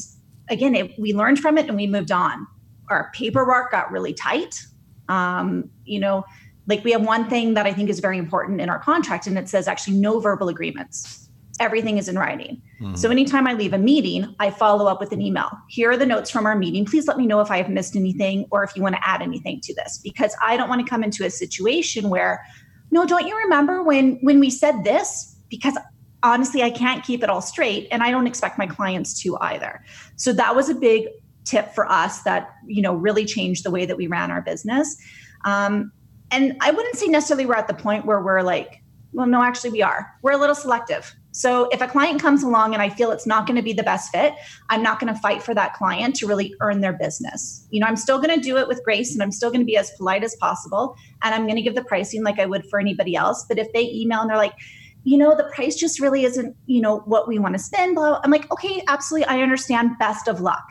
again, 0.51 0.75
it, 0.75 0.99
we 0.99 1.15
learned 1.15 1.39
from 1.39 1.57
it 1.57 1.67
and 1.67 1.77
we 1.77 1.87
moved 1.87 2.13
on 2.13 2.47
our 2.89 3.11
paperwork 3.15 3.71
got 3.71 3.91
really 3.91 4.13
tight. 4.13 4.63
Um, 5.09 5.71
you 5.85 6.01
know, 6.01 6.25
like 6.67 6.83
we 6.85 6.93
have 6.93 7.03
one 7.03 7.29
thing 7.29 7.55
that 7.55 7.67
I 7.67 7.73
think 7.73 7.91
is 7.91 8.01
very 8.01 8.19
important 8.19 8.61
in 8.61 8.69
our 8.69 8.79
contract, 8.79 9.27
and 9.27 9.39
it 9.39 9.49
says 9.49 9.69
actually 9.69 9.97
no 9.99 10.21
verbal 10.21 10.49
agreements. 10.49 11.29
Everything 11.59 11.97
is 11.97 12.09
in 12.09 12.19
writing. 12.19 12.61
Mm-hmm. 12.81 12.97
So 12.97 13.11
anytime 13.11 13.47
I 13.47 13.55
leave 13.55 13.73
a 13.73 13.79
meeting, 13.79 14.35
I 14.41 14.51
follow 14.51 14.87
up 14.87 15.01
with 15.01 15.13
an 15.13 15.23
email. 15.23 15.51
Here 15.69 15.91
are 15.91 15.97
the 15.97 16.05
notes 16.05 16.29
from 16.29 16.45
our 16.45 16.55
meeting. 16.55 16.85
Please 16.85 17.07
let 17.09 17.17
me 17.17 17.25
know 17.25 17.41
if 17.41 17.51
I 17.51 17.57
have 17.57 17.71
missed 17.71 17.97
anything 17.97 18.47
or 18.51 18.63
if 18.63 18.77
you 18.77 18.83
want 18.83 18.95
to 18.95 19.09
add 19.09 19.23
anything 19.23 19.61
to 19.63 19.75
this, 19.75 19.99
because 20.03 20.37
I 20.45 20.57
don't 20.59 20.69
want 20.69 20.85
to 20.85 20.91
come 20.91 21.03
into 21.03 21.25
a 21.25 21.31
situation 21.31 22.11
where, 22.11 22.45
no, 22.91 23.07
don't 23.07 23.27
you 23.27 23.37
remember 23.39 23.83
when 23.83 24.19
when 24.23 24.39
we 24.39 24.51
said 24.51 24.85
this? 24.85 25.37
Because 25.49 25.79
honestly, 26.23 26.63
I 26.63 26.71
can't 26.71 27.05
keep 27.05 27.23
it 27.23 27.31
all 27.31 27.41
straight, 27.41 27.89
and 27.91 28.03
I 28.03 28.11
don't 28.11 28.27
expect 28.27 28.59
my 28.59 28.67
clients 28.67 29.23
to 29.23 29.39
either. 29.41 29.83
So 30.17 30.33
that 30.33 30.57
was 30.57 30.69
a 30.69 30.75
big 30.75 31.07
tip 31.47 31.73
for 31.75 31.91
us 31.91 32.23
that 32.23 32.51
you 32.67 32.83
know 32.83 32.95
really 32.95 33.25
changed 33.25 33.65
the 33.65 33.71
way 33.71 33.87
that 33.87 33.97
we 33.97 34.07
ran 34.07 34.31
our 34.31 34.43
business 34.43 34.97
um, 35.45 35.91
and 36.31 36.57
i 36.61 36.71
wouldn't 36.71 36.97
say 36.97 37.07
necessarily 37.07 37.47
we're 37.47 37.55
at 37.55 37.69
the 37.69 37.75
point 37.75 38.05
where 38.05 38.21
we're 38.21 38.43
like 38.43 38.83
well 39.13 39.27
no 39.27 39.43
actually 39.43 39.71
we 39.71 39.81
are 39.81 40.13
we're 40.23 40.33
a 40.33 40.37
little 40.37 40.55
selective 40.55 41.15
so 41.31 41.69
if 41.71 41.81
a 41.81 41.87
client 41.87 42.21
comes 42.21 42.43
along 42.43 42.75
and 42.75 42.83
i 42.83 42.89
feel 42.89 43.11
it's 43.11 43.27
not 43.27 43.47
going 43.47 43.57
to 43.57 43.63
be 43.63 43.73
the 43.73 43.83
best 43.83 44.11
fit 44.11 44.35
i'm 44.69 44.83
not 44.83 44.99
going 44.99 45.13
to 45.13 45.19
fight 45.21 45.43
for 45.43 45.55
that 45.55 45.73
client 45.75 46.15
to 46.17 46.27
really 46.27 46.55
earn 46.61 46.81
their 46.81 46.93
business 46.93 47.67
you 47.71 47.81
know 47.81 47.87
i'm 47.87 47.97
still 47.97 48.21
going 48.21 48.35
to 48.35 48.45
do 48.45 48.57
it 48.59 48.67
with 48.67 48.83
grace 48.85 49.15
and 49.15 49.23
i'm 49.23 49.33
still 49.33 49.51
going 49.51 49.61
to 49.61 49.67
be 49.67 49.77
as 49.77 49.91
polite 49.93 50.25
as 50.25 50.35
possible 50.37 50.97
and 51.23 51.35
i'm 51.35 51.45
going 51.45 51.57
to 51.57 51.63
give 51.63 51.75
the 51.75 51.85
pricing 51.85 52.25
like 52.25 52.41
i 52.41 52.47
would 52.47 52.67
for 52.67 52.81
anybody 52.81 53.15
else 53.15 53.47
but 53.49 53.59
if 53.59 53.73
they 53.73 53.89
email 53.91 54.21
and 54.21 54.29
they're 54.29 54.37
like 54.37 54.55
you 55.07 55.17
know, 55.17 55.37
the 55.37 55.45
price 55.55 55.77
just 55.77 56.01
really 56.01 56.25
isn't, 56.25 56.57
you 56.67 56.81
know, 56.81 56.99
what 57.07 57.29
we 57.29 57.39
want 57.39 57.55
to 57.55 57.61
spend. 57.61 57.95
Blah. 57.95 58.21
I'm 58.25 58.31
like, 58.33 58.51
okay, 58.51 58.83
absolutely. 58.89 59.29
I 59.29 59.41
understand. 59.41 59.97
Best 60.01 60.27
of 60.27 60.41
luck. 60.41 60.69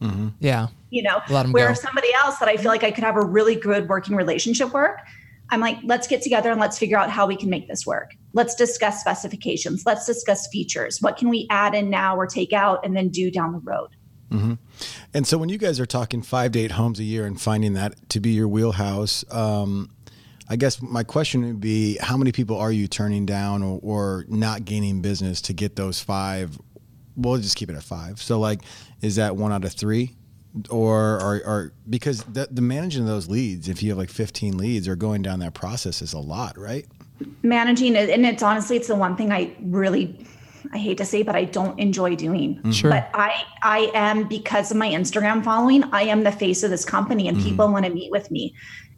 Mm-hmm. 0.00 0.28
Yeah. 0.40 0.68
You 0.90 1.02
know, 1.02 1.20
where 1.50 1.68
go. 1.68 1.74
somebody 1.74 2.08
else 2.14 2.38
that 2.38 2.48
I 2.48 2.56
feel 2.56 2.70
like 2.70 2.84
I 2.84 2.90
could 2.90 3.04
have 3.04 3.16
a 3.16 3.24
really 3.24 3.54
good 3.54 3.88
working 3.88 4.16
relationship 4.16 4.72
work, 4.72 5.00
I'm 5.50 5.60
like, 5.60 5.78
let's 5.84 6.06
get 6.06 6.22
together 6.22 6.50
and 6.50 6.60
let's 6.60 6.78
figure 6.78 6.98
out 6.98 7.10
how 7.10 7.26
we 7.26 7.36
can 7.36 7.50
make 7.50 7.68
this 7.68 7.86
work. 7.86 8.14
Let's 8.32 8.54
discuss 8.54 9.00
specifications. 9.00 9.84
Let's 9.86 10.06
discuss 10.06 10.48
features. 10.48 11.00
What 11.00 11.16
can 11.16 11.28
we 11.28 11.46
add 11.50 11.74
in 11.74 11.90
now 11.90 12.16
or 12.16 12.26
take 12.26 12.52
out 12.52 12.84
and 12.84 12.96
then 12.96 13.08
do 13.08 13.30
down 13.30 13.52
the 13.52 13.58
road? 13.58 13.90
Mm-hmm. 14.30 14.54
And 15.14 15.26
so 15.26 15.38
when 15.38 15.48
you 15.48 15.58
guys 15.58 15.78
are 15.78 15.86
talking 15.86 16.22
five 16.22 16.52
to 16.52 16.58
eight 16.58 16.72
homes 16.72 16.98
a 16.98 17.04
year 17.04 17.26
and 17.26 17.40
finding 17.40 17.74
that 17.74 18.08
to 18.10 18.20
be 18.20 18.30
your 18.30 18.48
wheelhouse, 18.48 19.24
um, 19.32 19.90
I 20.48 20.56
guess 20.56 20.80
my 20.82 21.04
question 21.04 21.44
would 21.44 21.60
be 21.60 21.96
how 22.00 22.16
many 22.16 22.32
people 22.32 22.56
are 22.58 22.72
you 22.72 22.88
turning 22.88 23.26
down 23.26 23.62
or, 23.62 23.80
or 23.82 24.24
not 24.28 24.64
gaining 24.64 25.00
business 25.00 25.40
to 25.42 25.52
get 25.52 25.76
those 25.76 26.00
five? 26.00 26.58
We'll 27.16 27.38
just 27.38 27.56
keep 27.56 27.70
it 27.70 27.76
at 27.76 27.82
five. 27.82 28.20
So, 28.20 28.38
like, 28.38 28.60
is 29.00 29.16
that 29.16 29.36
one 29.36 29.52
out 29.52 29.64
of 29.64 29.72
three? 29.72 30.16
Or, 30.70 31.20
or, 31.20 31.42
or 31.44 31.72
because 31.90 32.22
the, 32.24 32.48
the 32.50 32.62
managing 32.62 33.02
of 33.02 33.08
those 33.08 33.28
leads, 33.28 33.68
if 33.68 33.82
you 33.82 33.90
have 33.90 33.98
like 33.98 34.08
15 34.08 34.56
leads 34.56 34.88
or 34.88 34.96
going 34.96 35.20
down 35.20 35.40
that 35.40 35.52
process 35.52 36.00
is 36.00 36.14
a 36.14 36.18
lot, 36.18 36.56
right? 36.56 36.86
Managing 37.42 37.94
it, 37.94 38.08
and 38.08 38.24
it's 38.24 38.42
honestly, 38.42 38.76
it's 38.76 38.88
the 38.88 38.94
one 38.94 39.16
thing 39.16 39.32
I 39.32 39.54
really 39.60 40.26
I 40.72 40.78
hate 40.78 40.98
to 40.98 41.04
say, 41.04 41.22
but 41.22 41.36
I 41.36 41.44
don't 41.44 41.78
enjoy 41.78 42.16
doing. 42.16 42.56
Mm-hmm. 42.56 42.70
Sure. 42.70 42.90
But 42.90 43.10
I 43.14 43.44
I 43.62 43.90
am 43.94 44.28
because 44.28 44.70
of 44.70 44.76
my 44.76 44.88
Instagram 44.88 45.44
following, 45.44 45.84
I 45.92 46.02
am 46.02 46.24
the 46.24 46.32
face 46.32 46.62
of 46.62 46.70
this 46.70 46.84
company 46.84 47.28
and 47.28 47.36
mm-hmm. 47.36 47.48
people 47.48 47.70
want 47.70 47.84
to 47.84 47.92
meet 47.92 48.10
with 48.10 48.30
me. 48.30 48.54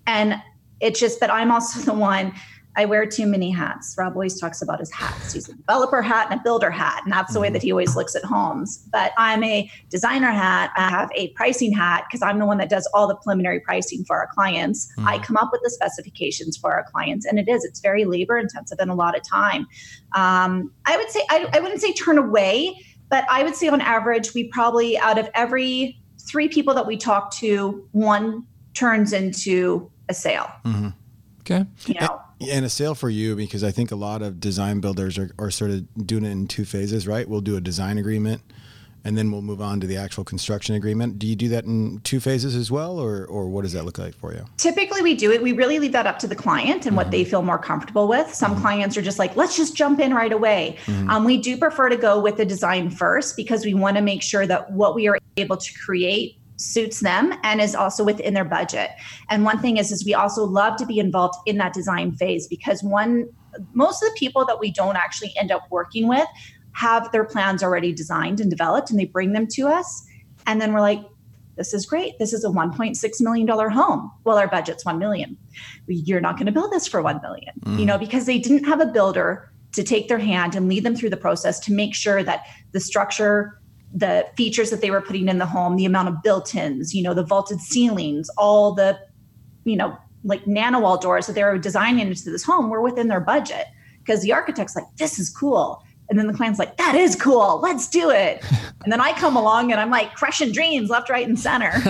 And 0.06 0.40
it's 0.80 1.00
just 1.00 1.20
that 1.20 1.30
I'm 1.30 1.50
also 1.50 1.80
the 1.92 1.94
one 1.94 2.32
I 2.76 2.84
wear 2.84 3.06
too 3.06 3.26
many 3.26 3.50
hats. 3.50 3.94
Rob 3.98 4.12
always 4.12 4.40
talks 4.40 4.62
about 4.62 4.78
his 4.78 4.92
hats. 4.92 5.32
He's 5.32 5.48
a 5.48 5.54
developer 5.54 6.00
hat 6.00 6.28
and 6.30 6.40
a 6.40 6.42
builder 6.42 6.70
hat, 6.70 7.02
and 7.04 7.12
that's 7.12 7.32
the 7.32 7.40
way 7.40 7.50
that 7.50 7.62
he 7.62 7.72
always 7.72 7.96
looks 7.96 8.14
at 8.14 8.24
homes. 8.24 8.86
But 8.92 9.12
I'm 9.18 9.42
a 9.42 9.70
designer 9.90 10.30
hat. 10.30 10.70
I 10.76 10.88
have 10.88 11.10
a 11.16 11.28
pricing 11.30 11.72
hat 11.72 12.04
because 12.08 12.22
I'm 12.22 12.38
the 12.38 12.46
one 12.46 12.58
that 12.58 12.68
does 12.68 12.88
all 12.94 13.08
the 13.08 13.16
preliminary 13.16 13.60
pricing 13.60 14.04
for 14.04 14.16
our 14.16 14.28
clients. 14.32 14.88
Mm-hmm. 14.92 15.08
I 15.08 15.18
come 15.18 15.36
up 15.36 15.50
with 15.50 15.60
the 15.64 15.70
specifications 15.70 16.56
for 16.56 16.72
our 16.72 16.84
clients, 16.92 17.26
and 17.26 17.38
it 17.38 17.48
is 17.48 17.64
it's 17.64 17.80
very 17.80 18.04
labor 18.04 18.38
intensive 18.38 18.78
and 18.80 18.90
a 18.90 18.94
lot 18.94 19.16
of 19.16 19.22
time. 19.28 19.66
Um, 20.14 20.72
I 20.86 20.96
would 20.96 21.10
say 21.10 21.20
I, 21.30 21.48
I 21.52 21.60
wouldn't 21.60 21.80
say 21.80 21.92
turn 21.92 22.16
away, 22.16 22.76
but 23.08 23.24
I 23.30 23.42
would 23.42 23.56
say 23.56 23.68
on 23.68 23.80
average 23.80 24.34
we 24.34 24.44
probably 24.48 24.96
out 24.98 25.18
of 25.18 25.28
every 25.34 26.00
three 26.28 26.48
people 26.48 26.74
that 26.74 26.86
we 26.86 26.96
talk 26.96 27.34
to, 27.36 27.88
one 27.92 28.46
turns 28.74 29.12
into 29.12 29.90
a 30.08 30.14
sale. 30.14 30.50
Mm-hmm. 30.64 30.88
Okay. 31.40 31.66
You 31.86 31.94
know, 32.00 32.20
and 32.40 32.64
a 32.64 32.68
sale 32.68 32.94
for 32.94 33.10
you 33.10 33.36
because 33.36 33.64
I 33.64 33.70
think 33.70 33.90
a 33.90 33.96
lot 33.96 34.22
of 34.22 34.40
design 34.40 34.80
builders 34.80 35.18
are, 35.18 35.30
are 35.38 35.50
sort 35.50 35.70
of 35.70 36.06
doing 36.06 36.24
it 36.24 36.30
in 36.30 36.46
two 36.46 36.64
phases, 36.64 37.06
right? 37.06 37.28
We'll 37.28 37.40
do 37.40 37.56
a 37.56 37.60
design 37.60 37.98
agreement 37.98 38.42
and 39.04 39.16
then 39.16 39.30
we'll 39.30 39.42
move 39.42 39.62
on 39.62 39.80
to 39.80 39.86
the 39.86 39.96
actual 39.96 40.24
construction 40.24 40.74
agreement. 40.74 41.18
Do 41.18 41.26
you 41.26 41.36
do 41.36 41.48
that 41.48 41.64
in 41.64 42.00
two 42.00 42.20
phases 42.20 42.54
as 42.54 42.70
well, 42.70 42.98
or, 42.98 43.24
or 43.26 43.48
what 43.48 43.62
does 43.62 43.72
that 43.72 43.84
look 43.84 43.96
like 43.96 44.14
for 44.14 44.34
you? 44.34 44.44
Typically, 44.56 45.02
we 45.02 45.14
do 45.14 45.30
it. 45.30 45.40
We 45.40 45.52
really 45.52 45.78
leave 45.78 45.92
that 45.92 46.06
up 46.06 46.18
to 46.20 46.26
the 46.26 46.36
client 46.36 46.68
and 46.68 46.84
mm-hmm. 46.84 46.96
what 46.96 47.10
they 47.10 47.24
feel 47.24 47.42
more 47.42 47.58
comfortable 47.58 48.08
with. 48.08 48.34
Some 48.34 48.52
mm-hmm. 48.52 48.62
clients 48.62 48.96
are 48.96 49.02
just 49.02 49.18
like, 49.18 49.36
let's 49.36 49.56
just 49.56 49.74
jump 49.76 50.00
in 50.00 50.12
right 50.12 50.32
away. 50.32 50.76
Mm-hmm. 50.86 51.10
Um, 51.10 51.24
we 51.24 51.38
do 51.38 51.56
prefer 51.56 51.88
to 51.88 51.96
go 51.96 52.20
with 52.20 52.36
the 52.36 52.44
design 52.44 52.90
first 52.90 53.36
because 53.36 53.64
we 53.64 53.72
want 53.72 53.96
to 53.96 54.02
make 54.02 54.22
sure 54.22 54.46
that 54.46 54.70
what 54.72 54.94
we 54.94 55.08
are 55.08 55.18
able 55.36 55.56
to 55.56 55.72
create 55.78 56.37
suits 56.58 57.00
them 57.00 57.32
and 57.44 57.60
is 57.60 57.74
also 57.74 58.04
within 58.04 58.34
their 58.34 58.44
budget. 58.44 58.90
And 59.30 59.44
one 59.44 59.58
thing 59.60 59.78
is 59.78 59.90
is 59.90 60.04
we 60.04 60.12
also 60.12 60.44
love 60.44 60.76
to 60.76 60.86
be 60.86 60.98
involved 60.98 61.36
in 61.46 61.56
that 61.58 61.72
design 61.72 62.12
phase 62.12 62.46
because 62.46 62.82
one 62.82 63.28
most 63.72 64.02
of 64.02 64.10
the 64.10 64.16
people 64.18 64.44
that 64.44 64.60
we 64.60 64.70
don't 64.70 64.96
actually 64.96 65.32
end 65.36 65.50
up 65.50 65.62
working 65.70 66.08
with 66.08 66.26
have 66.72 67.10
their 67.12 67.24
plans 67.24 67.62
already 67.62 67.92
designed 67.92 68.40
and 68.40 68.50
developed 68.50 68.90
and 68.90 69.00
they 69.00 69.06
bring 69.06 69.32
them 69.32 69.46
to 69.46 69.66
us 69.66 70.06
and 70.46 70.60
then 70.60 70.72
we're 70.72 70.80
like 70.80 71.00
this 71.56 71.72
is 71.72 71.86
great 71.86 72.18
this 72.18 72.32
is 72.32 72.44
a 72.44 72.48
1.6 72.48 73.20
million 73.20 73.46
dollar 73.46 73.68
home 73.68 74.12
well 74.24 74.36
our 74.36 74.46
budget's 74.46 74.84
1 74.84 74.98
million 74.98 75.36
you're 75.86 76.20
not 76.20 76.36
going 76.36 76.46
to 76.46 76.52
build 76.52 76.70
this 76.70 76.86
for 76.86 77.02
1 77.02 77.20
million 77.22 77.52
mm. 77.64 77.78
you 77.80 77.86
know 77.86 77.98
because 77.98 78.26
they 78.26 78.38
didn't 78.38 78.64
have 78.64 78.80
a 78.80 78.86
builder 78.86 79.50
to 79.72 79.82
take 79.82 80.08
their 80.08 80.18
hand 80.18 80.54
and 80.54 80.68
lead 80.68 80.84
them 80.84 80.94
through 80.94 81.10
the 81.10 81.16
process 81.16 81.58
to 81.60 81.72
make 81.72 81.94
sure 81.94 82.22
that 82.22 82.46
the 82.72 82.80
structure 82.80 83.57
the 83.94 84.26
features 84.36 84.70
that 84.70 84.80
they 84.80 84.90
were 84.90 85.00
putting 85.00 85.28
in 85.28 85.38
the 85.38 85.46
home, 85.46 85.76
the 85.76 85.84
amount 85.84 86.08
of 86.08 86.22
built-ins, 86.22 86.94
you 86.94 87.02
know, 87.02 87.14
the 87.14 87.24
vaulted 87.24 87.60
ceilings, 87.60 88.28
all 88.36 88.74
the, 88.74 88.98
you 89.64 89.76
know, 89.76 89.96
like 90.24 90.46
nano 90.46 90.80
wall 90.80 90.98
doors 90.98 91.26
that 91.26 91.34
they 91.34 91.42
were 91.42 91.58
designing 91.58 92.06
into 92.06 92.30
this 92.30 92.44
home 92.44 92.70
were 92.70 92.82
within 92.82 93.08
their 93.08 93.20
budget 93.20 93.66
because 94.00 94.22
the 94.22 94.32
architect's 94.32 94.76
like, 94.76 94.84
this 94.96 95.18
is 95.18 95.30
cool. 95.30 95.82
And 96.10 96.18
then 96.18 96.26
the 96.26 96.32
client's 96.32 96.58
like, 96.58 96.76
that 96.78 96.94
is 96.94 97.14
cool. 97.14 97.60
Let's 97.62 97.88
do 97.88 98.10
it. 98.10 98.42
and 98.82 98.92
then 98.92 99.00
I 99.00 99.12
come 99.12 99.36
along 99.36 99.72
and 99.72 99.80
I'm 99.80 99.90
like 99.90 100.14
crushing 100.14 100.52
dreams 100.52 100.90
left, 100.90 101.10
right, 101.10 101.26
and 101.26 101.38
center. 101.38 101.72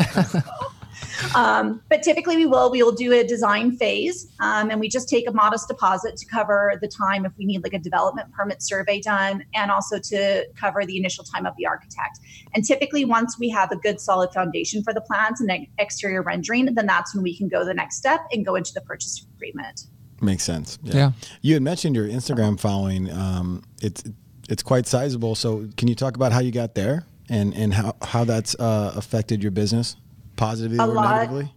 Um, 1.35 1.83
but 1.89 2.03
typically 2.03 2.37
we 2.37 2.47
will 2.47 2.71
we 2.71 2.83
will 2.83 2.93
do 2.93 3.13
a 3.13 3.25
design 3.25 3.77
phase 3.77 4.29
um, 4.41 4.71
and 4.71 4.81
we 4.81 4.89
just 4.89 5.09
take 5.09 5.29
a 5.29 5.33
modest 5.33 5.69
deposit 5.69 6.17
to 6.17 6.27
cover 6.27 6.75
the 6.81 6.89
time 6.89 7.25
if 7.25 7.33
we 7.39 7.45
need 7.45 7.63
like 7.63 7.75
a 7.75 7.79
development 7.79 8.33
permit 8.33 8.63
survey 8.63 9.01
done 9.01 9.45
and 9.55 9.71
also 9.71 9.99
to 9.99 10.47
cover 10.59 10.85
the 10.85 10.97
initial 10.97 11.25
time 11.25 11.47
of 11.47 11.55
the 11.57 11.67
architect. 11.67 12.19
And 12.55 12.65
typically 12.65 13.05
once 13.05 13.39
we 13.39 13.49
have 13.51 13.73
a 13.73 13.77
good 13.77 14.01
solid 14.01 14.33
foundation 14.33 14.83
for 14.83 14.93
the 14.93 15.01
plans 15.01 15.41
and 15.41 15.67
exterior 15.79 16.23
rendering 16.23 16.75
then 16.75 16.87
that's 16.87 17.15
when 17.15 17.23
we 17.23 17.37
can 17.37 17.49
go 17.49 17.65
the 17.65 17.75
next 17.75 17.97
step 17.97 18.21
and 18.33 18.45
go 18.45 18.55
into 18.55 18.73
the 18.73 18.81
purchase 18.81 19.27
agreement. 19.37 19.85
Makes 20.21 20.45
sense. 20.45 20.79
Yeah, 20.83 20.95
yeah. 20.95 21.13
you 21.43 21.55
had 21.55 21.63
mentioned 21.63 21.95
your 21.95 22.07
instagram 22.07 22.59
following 22.59 23.11
um, 23.13 23.63
it's 23.81 24.03
it's 24.49 24.63
quite 24.63 24.87
sizable. 24.87 25.35
So 25.35 25.69
can 25.77 25.89
you 25.89 25.95
talk 25.95 26.17
about 26.17 26.33
how 26.33 26.41
you 26.41 26.51
got 26.51 26.75
there 26.75 27.05
and 27.29 27.55
and 27.55 27.75
how 27.75 27.97
how 28.03 28.25
that's 28.25 28.55
uh, 28.59 28.93
affected 28.97 29.43
your 29.43 29.53
business 29.53 29.97
positively 30.39 30.79
a 30.79 30.83
or 30.83 30.87
lot, 30.87 31.17
negatively? 31.17 31.53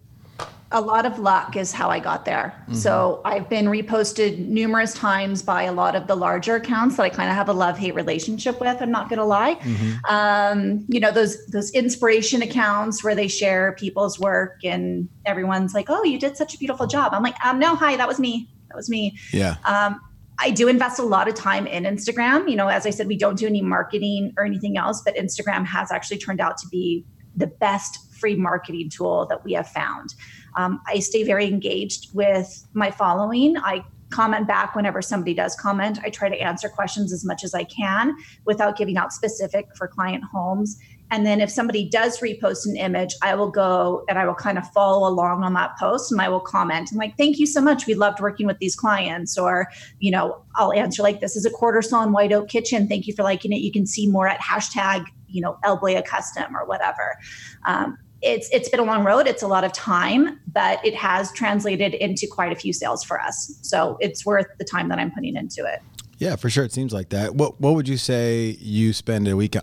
A 0.73 0.81
lot 0.81 1.05
of 1.05 1.19
luck 1.19 1.55
is 1.57 1.71
how 1.71 1.89
I 1.89 1.99
got 1.99 2.25
there. 2.25 2.53
Mm-hmm. 2.63 2.75
So 2.75 3.21
I've 3.25 3.49
been 3.49 3.65
reposted 3.65 4.47
numerous 4.47 4.93
times 4.93 5.41
by 5.41 5.63
a 5.63 5.73
lot 5.73 5.95
of 5.95 6.07
the 6.07 6.15
larger 6.15 6.55
accounts 6.55 6.95
that 6.95 7.03
I 7.03 7.09
kind 7.09 7.29
of 7.29 7.35
have 7.35 7.49
a 7.49 7.53
love 7.53 7.77
hate 7.77 7.93
relationship 7.93 8.59
with. 8.59 8.81
I'm 8.81 8.91
not 8.91 9.09
going 9.09 9.19
to 9.19 9.25
lie. 9.25 9.55
Mm-hmm. 9.55 10.13
Um, 10.13 10.85
you 10.89 10.99
know 10.99 11.11
those 11.11 11.45
those 11.47 11.71
inspiration 11.71 12.41
accounts 12.41 13.03
where 13.03 13.15
they 13.15 13.27
share 13.27 13.73
people's 13.73 14.19
work 14.19 14.63
and 14.63 15.07
everyone's 15.25 15.73
like, 15.73 15.89
"Oh, 15.89 16.03
you 16.03 16.19
did 16.19 16.35
such 16.35 16.55
a 16.55 16.57
beautiful 16.57 16.87
job." 16.87 17.13
I'm 17.13 17.23
like, 17.23 17.35
um, 17.45 17.59
"No, 17.59 17.75
hi, 17.75 17.95
that 17.97 18.07
was 18.07 18.19
me. 18.19 18.49
That 18.69 18.75
was 18.75 18.89
me." 18.89 19.17
Yeah. 19.31 19.55
Um, 19.65 19.99
I 20.39 20.49
do 20.49 20.67
invest 20.67 20.97
a 20.97 21.03
lot 21.03 21.27
of 21.27 21.35
time 21.35 21.67
in 21.67 21.83
Instagram. 21.83 22.49
You 22.49 22.55
know, 22.55 22.67
as 22.67 22.85
I 22.87 22.89
said, 22.89 23.07
we 23.07 23.17
don't 23.17 23.37
do 23.37 23.45
any 23.45 23.61
marketing 23.61 24.33
or 24.37 24.45
anything 24.45 24.75
else, 24.75 25.01
but 25.05 25.15
Instagram 25.15 25.65
has 25.67 25.91
actually 25.91 26.17
turned 26.17 26.41
out 26.41 26.57
to 26.57 26.67
be 26.69 27.05
the 27.35 27.47
best 27.47 28.13
free 28.13 28.35
marketing 28.35 28.89
tool 28.89 29.25
that 29.27 29.43
we 29.43 29.53
have 29.53 29.67
found. 29.67 30.13
Um, 30.55 30.81
I 30.87 30.99
stay 30.99 31.23
very 31.23 31.47
engaged 31.47 32.13
with 32.13 32.67
my 32.73 32.91
following. 32.91 33.57
I 33.57 33.83
comment 34.11 34.47
back 34.47 34.75
whenever 34.75 35.01
somebody 35.01 35.33
does 35.33 35.55
comment. 35.55 35.97
I 36.03 36.09
try 36.09 36.29
to 36.29 36.35
answer 36.35 36.69
questions 36.69 37.11
as 37.11 37.25
much 37.25 37.43
as 37.43 37.55
I 37.55 37.63
can 37.63 38.13
without 38.45 38.77
giving 38.77 38.97
out 38.97 39.13
specific 39.13 39.75
for 39.75 39.87
client 39.87 40.23
homes. 40.31 40.77
And 41.11 41.25
then 41.25 41.41
if 41.41 41.49
somebody 41.49 41.89
does 41.89 42.19
repost 42.19 42.65
an 42.65 42.77
image, 42.77 43.13
I 43.21 43.35
will 43.35 43.51
go 43.51 44.05
and 44.07 44.17
I 44.17 44.25
will 44.25 44.35
kind 44.35 44.57
of 44.57 44.65
follow 44.71 45.07
along 45.07 45.43
on 45.43 45.53
that 45.55 45.77
post 45.77 46.11
and 46.11 46.21
I 46.21 46.29
will 46.29 46.39
comment 46.39 46.89
and 46.91 46.97
like, 46.97 47.17
thank 47.17 47.37
you 47.37 47.45
so 47.45 47.59
much. 47.59 47.85
We 47.85 47.95
loved 47.95 48.21
working 48.21 48.47
with 48.47 48.59
these 48.59 48.77
clients. 48.77 49.37
Or, 49.37 49.67
you 49.99 50.09
know, 50.09 50.41
I'll 50.55 50.71
answer 50.71 51.03
like, 51.03 51.19
this 51.19 51.35
is 51.35 51.45
a 51.45 51.49
quarter 51.49 51.81
sawn 51.81 52.13
white 52.13 52.31
oak 52.31 52.47
kitchen. 52.47 52.87
Thank 52.87 53.07
you 53.07 53.13
for 53.13 53.23
liking 53.23 53.51
it. 53.51 53.57
You 53.57 53.73
can 53.73 53.85
see 53.85 54.07
more 54.07 54.27
at 54.27 54.39
hashtag, 54.39 55.05
you 55.31 55.41
know, 55.41 55.57
El 55.63 55.79
Boya 55.79 56.05
custom 56.05 56.55
or 56.55 56.65
whatever. 56.65 57.17
Um, 57.65 57.97
it's 58.21 58.49
it's 58.51 58.69
been 58.69 58.79
a 58.79 58.83
long 58.83 59.03
road. 59.03 59.27
It's 59.27 59.41
a 59.41 59.47
lot 59.47 59.63
of 59.63 59.73
time 59.73 60.39
but 60.53 60.83
it 60.85 60.95
has 60.95 61.31
translated 61.31 61.93
into 61.95 62.27
quite 62.27 62.51
a 62.51 62.55
few 62.55 62.73
sales 62.73 63.03
for 63.03 63.19
us. 63.19 63.57
So 63.61 63.97
it's 63.99 64.25
worth 64.25 64.47
the 64.57 64.65
time 64.65 64.89
that 64.89 64.99
i'm 64.99 65.11
putting 65.11 65.35
into 65.35 65.65
it. 65.65 65.81
Yeah 66.17 66.35
for 66.35 66.49
sure. 66.49 66.63
It 66.63 66.71
seems 66.71 66.93
like 66.93 67.09
that. 67.09 67.35
What 67.35 67.59
what 67.59 67.73
would 67.75 67.87
you 67.87 67.97
say 67.97 68.57
you 68.59 68.93
spend 68.93 69.27
a 69.27 69.35
week 69.35 69.55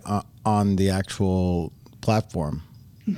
on 0.45 0.77
the 0.77 0.91
actual 0.91 1.73
platform? 2.01 2.63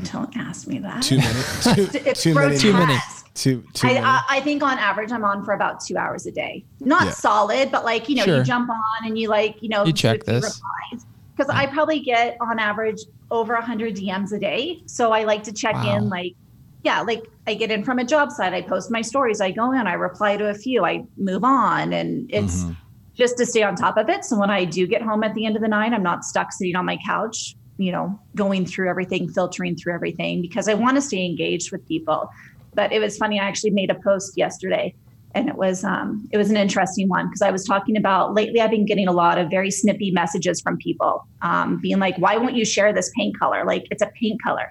Don't 0.04 0.36
ask 0.36 0.68
me 0.68 0.78
that. 0.78 1.02
Too 1.02 1.18
many? 1.18 1.32
Too, 1.74 1.98
it's 2.06 2.22
too 2.22 2.34
many? 2.34 2.56
too 2.56 2.72
many. 2.72 2.96
Too, 3.34 3.64
too 3.74 3.88
I, 3.88 3.98
I, 3.98 4.22
I, 4.28 4.40
think 4.40 4.62
on 4.62 4.76
average 4.78 5.12
i'm 5.12 5.24
on 5.24 5.44
for 5.44 5.54
about 5.54 5.80
two 5.80 5.96
hours 5.96 6.26
a 6.26 6.32
day. 6.32 6.64
Not 6.80 7.04
yeah. 7.04 7.10
solid 7.12 7.72
but 7.72 7.84
like 7.84 8.08
you 8.08 8.16
know 8.16 8.24
sure. 8.24 8.38
you 8.38 8.44
jump 8.44 8.68
on 8.68 9.06
and 9.06 9.18
you 9.18 9.28
like 9.28 9.62
you 9.62 9.68
know 9.68 9.84
you 9.84 9.92
check 9.92 10.24
this. 10.24 10.60
replies 10.92 11.06
because 11.40 11.54
I 11.54 11.64
probably 11.64 12.00
get 12.00 12.36
on 12.42 12.58
average 12.58 13.00
over 13.30 13.54
100 13.54 13.96
DMs 13.96 14.30
a 14.32 14.38
day. 14.38 14.82
So 14.84 15.10
I 15.12 15.24
like 15.24 15.42
to 15.44 15.52
check 15.52 15.74
wow. 15.74 15.96
in, 15.96 16.10
like, 16.10 16.34
yeah, 16.82 17.00
like 17.00 17.24
I 17.46 17.54
get 17.54 17.70
in 17.70 17.82
from 17.82 17.98
a 17.98 18.04
job 18.04 18.30
site, 18.30 18.52
I 18.52 18.60
post 18.60 18.90
my 18.90 19.00
stories, 19.00 19.40
I 19.40 19.50
go 19.50 19.72
in, 19.72 19.86
I 19.86 19.94
reply 19.94 20.36
to 20.36 20.50
a 20.50 20.54
few, 20.54 20.84
I 20.84 21.02
move 21.16 21.42
on, 21.42 21.94
and 21.94 22.30
it's 22.30 22.64
mm-hmm. 22.64 22.72
just 23.14 23.38
to 23.38 23.46
stay 23.46 23.62
on 23.62 23.74
top 23.74 23.96
of 23.96 24.10
it. 24.10 24.26
So 24.26 24.38
when 24.38 24.50
I 24.50 24.66
do 24.66 24.86
get 24.86 25.00
home 25.00 25.24
at 25.24 25.34
the 25.34 25.46
end 25.46 25.56
of 25.56 25.62
the 25.62 25.68
night, 25.68 25.94
I'm 25.94 26.02
not 26.02 26.26
stuck 26.26 26.52
sitting 26.52 26.76
on 26.76 26.84
my 26.84 26.98
couch, 27.06 27.56
you 27.78 27.90
know, 27.90 28.20
going 28.36 28.66
through 28.66 28.90
everything, 28.90 29.26
filtering 29.26 29.76
through 29.76 29.94
everything, 29.94 30.42
because 30.42 30.68
I 30.68 30.74
want 30.74 30.96
to 30.96 31.00
stay 31.00 31.24
engaged 31.24 31.72
with 31.72 31.88
people. 31.88 32.28
But 32.74 32.92
it 32.92 32.98
was 32.98 33.16
funny, 33.16 33.40
I 33.40 33.44
actually 33.44 33.70
made 33.70 33.88
a 33.88 33.94
post 33.94 34.36
yesterday 34.36 34.94
and 35.34 35.48
it 35.48 35.56
was 35.56 35.84
um, 35.84 36.28
it 36.32 36.38
was 36.38 36.50
an 36.50 36.56
interesting 36.56 37.08
one 37.08 37.26
because 37.26 37.42
I 37.42 37.50
was 37.50 37.64
talking 37.64 37.96
about 37.96 38.34
lately 38.34 38.60
I've 38.60 38.70
been 38.70 38.86
getting 38.86 39.08
a 39.08 39.12
lot 39.12 39.38
of 39.38 39.50
very 39.50 39.70
snippy 39.70 40.10
messages 40.10 40.60
from 40.60 40.76
people 40.76 41.26
um, 41.42 41.78
being 41.80 41.98
like, 41.98 42.16
"Why 42.18 42.36
won't 42.36 42.54
you 42.54 42.64
share 42.64 42.92
this 42.92 43.10
paint 43.16 43.38
color? 43.38 43.64
Like 43.64 43.86
it's 43.90 44.02
a 44.02 44.10
paint 44.18 44.42
color." 44.42 44.68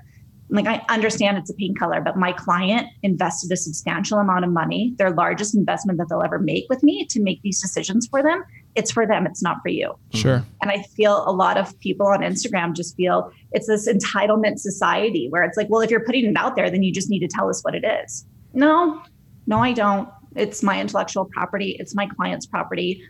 like 0.51 0.65
I 0.65 0.83
understand 0.89 1.37
it's 1.37 1.49
a 1.49 1.53
pink 1.53 1.77
color, 1.77 2.01
but 2.01 2.17
my 2.17 2.31
client 2.31 2.87
invested 3.03 3.51
a 3.51 3.57
substantial 3.57 4.17
amount 4.17 4.45
of 4.45 4.51
money, 4.51 4.95
their 4.97 5.11
largest 5.11 5.55
investment 5.55 5.99
that 5.99 6.07
they'll 6.09 6.23
ever 6.23 6.39
make 6.39 6.65
with 6.69 6.81
me 6.81 7.05
to 7.05 7.21
make 7.21 7.41
these 7.43 7.61
decisions 7.61 8.07
for 8.07 8.23
them. 8.23 8.43
It's 8.75 8.91
for 8.91 9.05
them, 9.05 9.27
it's 9.27 9.43
not 9.43 9.57
for 9.61 9.69
you. 9.69 9.93
Sure. 10.13 10.43
And 10.61 10.71
I 10.71 10.81
feel 10.95 11.23
a 11.27 11.31
lot 11.31 11.57
of 11.57 11.79
people 11.79 12.07
on 12.07 12.21
Instagram 12.21 12.75
just 12.75 12.95
feel 12.95 13.31
it's 13.51 13.67
this 13.67 13.87
entitlement 13.87 14.59
society 14.59 15.27
where 15.29 15.43
it's 15.43 15.57
like, 15.57 15.67
well, 15.69 15.81
if 15.81 15.91
you're 15.91 16.03
putting 16.03 16.25
it 16.25 16.35
out 16.35 16.55
there, 16.55 16.69
then 16.71 16.81
you 16.81 16.91
just 16.91 17.09
need 17.09 17.19
to 17.19 17.27
tell 17.27 17.49
us 17.49 17.63
what 17.63 17.75
it 17.75 17.85
is. 18.03 18.25
No, 18.53 19.03
no, 19.45 19.59
I 19.59 19.73
don't. 19.73 20.09
It's 20.35 20.61
my 20.63 20.79
intellectual 20.79 21.25
property, 21.25 21.75
it's 21.79 21.95
my 21.95 22.05
client's 22.07 22.45
property. 22.45 23.03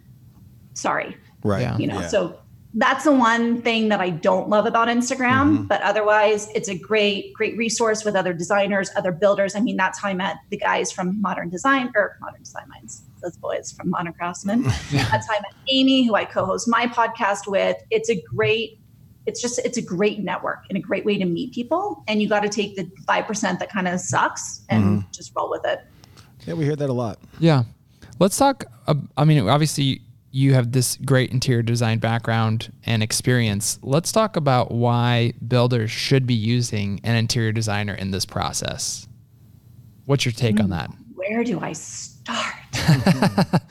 Sorry. 0.73 1.17
Right. 1.43 1.61
Yeah. 1.61 1.77
You 1.77 1.87
know, 1.87 1.99
Yeah. 2.01 2.07
so 2.07 2.39
that's 2.75 3.03
the 3.03 3.11
one 3.11 3.61
thing 3.63 3.89
that 3.89 3.99
I 3.99 4.11
don't 4.11 4.47
love 4.47 4.65
about 4.65 4.87
Instagram. 4.89 5.55
Mm-hmm. 5.55 5.63
But 5.63 5.81
otherwise, 5.81 6.49
it's 6.53 6.69
a 6.69 6.75
great, 6.77 7.33
great 7.33 7.57
resource 7.57 8.05
with 8.05 8.15
other 8.15 8.33
designers, 8.33 8.91
other 8.95 9.11
builders. 9.11 9.55
I 9.55 9.59
mean, 9.59 9.75
that's 9.75 9.99
how 9.99 10.09
I 10.09 10.13
met 10.13 10.37
the 10.49 10.57
guys 10.57 10.91
from 10.91 11.19
Modern 11.19 11.49
Design 11.49 11.91
or 11.95 12.17
Modern 12.21 12.43
Design 12.43 12.69
Minds, 12.69 13.03
those 13.23 13.37
boys 13.37 13.71
from 13.71 13.89
Modern 13.89 14.13
Craftsman. 14.13 14.63
that's 14.91 15.27
how 15.27 15.33
I 15.33 15.39
met 15.41 15.53
Amy, 15.71 16.05
who 16.05 16.13
I 16.13 16.25
co-host 16.25 16.67
my 16.67 16.85
podcast 16.85 17.47
with. 17.47 17.77
It's 17.89 18.09
a 18.09 18.21
great, 18.21 18.79
it's 19.25 19.41
just, 19.41 19.59
it's 19.59 19.77
a 19.77 19.81
great 19.81 20.19
network 20.19 20.65
and 20.69 20.77
a 20.77 20.81
great 20.81 21.05
way 21.05 21.17
to 21.17 21.25
meet 21.25 21.53
people. 21.53 22.03
And 22.07 22.21
you 22.21 22.29
got 22.29 22.41
to 22.41 22.49
take 22.49 22.75
the 22.75 22.87
five 23.07 23.25
percent 23.25 23.59
that 23.59 23.71
kind 23.71 23.87
of 23.87 23.99
sucks 23.99 24.61
and 24.69 24.83
mm-hmm. 24.83 25.11
just 25.11 25.31
roll 25.35 25.49
with 25.49 25.65
it. 25.65 25.79
Yeah, 26.45 26.53
we 26.53 26.65
hear 26.65 26.75
that 26.75 26.89
a 26.89 26.93
lot. 26.93 27.19
Yeah. 27.39 27.63
Let's 28.19 28.37
talk. 28.37 28.65
Uh, 28.87 28.95
I 29.17 29.25
mean, 29.25 29.47
obviously, 29.47 30.01
you 30.31 30.53
have 30.53 30.71
this 30.71 30.97
great 30.97 31.31
interior 31.31 31.61
design 31.61 31.99
background 31.99 32.71
and 32.85 33.01
experience. 33.01 33.79
Let's 33.81 34.11
talk 34.11 34.35
about 34.35 34.71
why 34.71 35.33
builders 35.47 35.91
should 35.91 36.27
be 36.27 36.33
using 36.33 36.99
an 37.03 37.15
interior 37.15 37.51
designer 37.51 37.93
in 37.93 38.11
this 38.11 38.25
process. 38.25 39.07
What's 40.05 40.25
your 40.25 40.31
take 40.31 40.59
on 40.59 40.69
that? 40.71 40.89
where 41.29 41.43
do 41.43 41.59
I 41.59 41.73
start? 41.73 42.55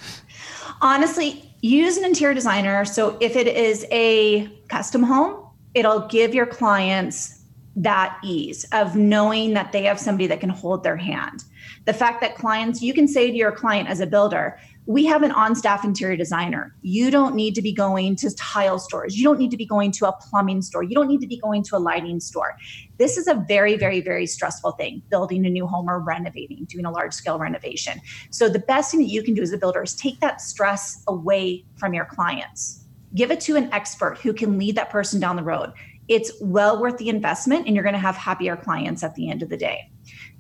Honestly, 0.80 1.52
use 1.60 1.96
an 1.96 2.04
interior 2.04 2.34
designer. 2.34 2.84
So 2.84 3.16
if 3.20 3.34
it 3.34 3.48
is 3.48 3.84
a 3.90 4.48
custom 4.68 5.02
home, 5.02 5.44
it'll 5.75 6.06
give 6.06 6.34
your 6.34 6.46
clients 6.46 7.38
that 7.82 8.18
ease 8.25 8.66
of 8.73 8.97
knowing 8.97 9.54
that 9.54 9.70
they 9.70 9.85
have 9.85 10.00
somebody 10.00 10.26
that 10.26 10.40
can 10.40 10.50
hold 10.50 10.82
their 10.82 10.97
hand. 10.97 11.44
The 11.85 11.92
fact 11.92 12.20
that 12.20 12.35
clients, 12.35 12.82
you 12.82 12.92
can 12.92 13.06
say 13.06 13.30
to 13.30 13.37
your 13.37 13.52
client 13.52 13.88
as 13.88 14.00
a 14.00 14.06
builder, 14.06 14.58
we 14.87 15.04
have 15.04 15.23
an 15.23 15.30
on 15.32 15.54
staff 15.54 15.85
interior 15.85 16.16
designer. 16.16 16.75
You 16.82 17.11
don't 17.11 17.35
need 17.35 17.54
to 17.54 17.62
be 17.62 17.73
going 17.73 18.16
to 18.16 18.35
tile 18.35 18.78
stores. 18.78 19.16
You 19.16 19.25
don't 19.25 19.38
need 19.38 19.50
to 19.50 19.56
be 19.56 19.66
going 19.66 19.92
to 19.92 20.08
a 20.08 20.12
plumbing 20.12 20.62
store. 20.62 20.82
You 20.82 20.94
don't 20.94 21.08
need 21.08 21.20
to 21.20 21.26
be 21.26 21.38
going 21.38 21.62
to 21.64 21.76
a 21.76 21.78
lighting 21.78 22.20
store. 22.20 22.56
This 22.97 23.16
is 23.16 23.28
a 23.28 23.35
very, 23.47 23.76
very, 23.76 24.00
very 24.00 24.26
stressful 24.26 24.73
thing 24.73 25.02
building 25.11 25.44
a 25.47 25.50
new 25.50 25.66
home 25.66 25.88
or 25.88 26.00
renovating, 26.00 26.64
doing 26.64 26.87
a 26.87 26.90
large 26.90 27.12
scale 27.12 27.38
renovation. 27.38 28.00
So, 28.30 28.49
the 28.49 28.61
best 28.61 28.90
thing 28.90 29.00
that 29.00 29.11
you 29.11 29.23
can 29.23 29.35
do 29.35 29.42
as 29.42 29.52
a 29.52 29.58
builder 29.58 29.82
is 29.82 29.94
take 29.94 30.20
that 30.20 30.40
stress 30.40 31.04
away 31.06 31.66
from 31.76 31.92
your 31.92 32.06
clients. 32.06 32.87
Give 33.14 33.30
it 33.30 33.40
to 33.42 33.56
an 33.56 33.73
expert 33.73 34.18
who 34.18 34.32
can 34.32 34.58
lead 34.58 34.75
that 34.76 34.88
person 34.88 35.20
down 35.20 35.37
the 35.37 35.44
road. 35.44 35.73
It's 36.08 36.32
well 36.40 36.80
worth 36.80 36.98
the 36.98 37.08
investment, 37.08 37.66
and 37.66 37.74
you're 37.74 37.84
going 37.84 37.94
to 37.94 38.00
have 38.00 38.16
happier 38.16 38.56
clients 38.56 39.02
at 39.02 39.14
the 39.14 39.30
end 39.30 39.42
of 39.42 39.48
the 39.48 39.56
day. 39.56 39.90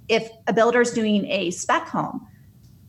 If 0.08 0.30
a 0.46 0.52
builder 0.52 0.80
is 0.80 0.90
doing 0.90 1.26
a 1.26 1.50
spec 1.50 1.88
home, 1.88 2.26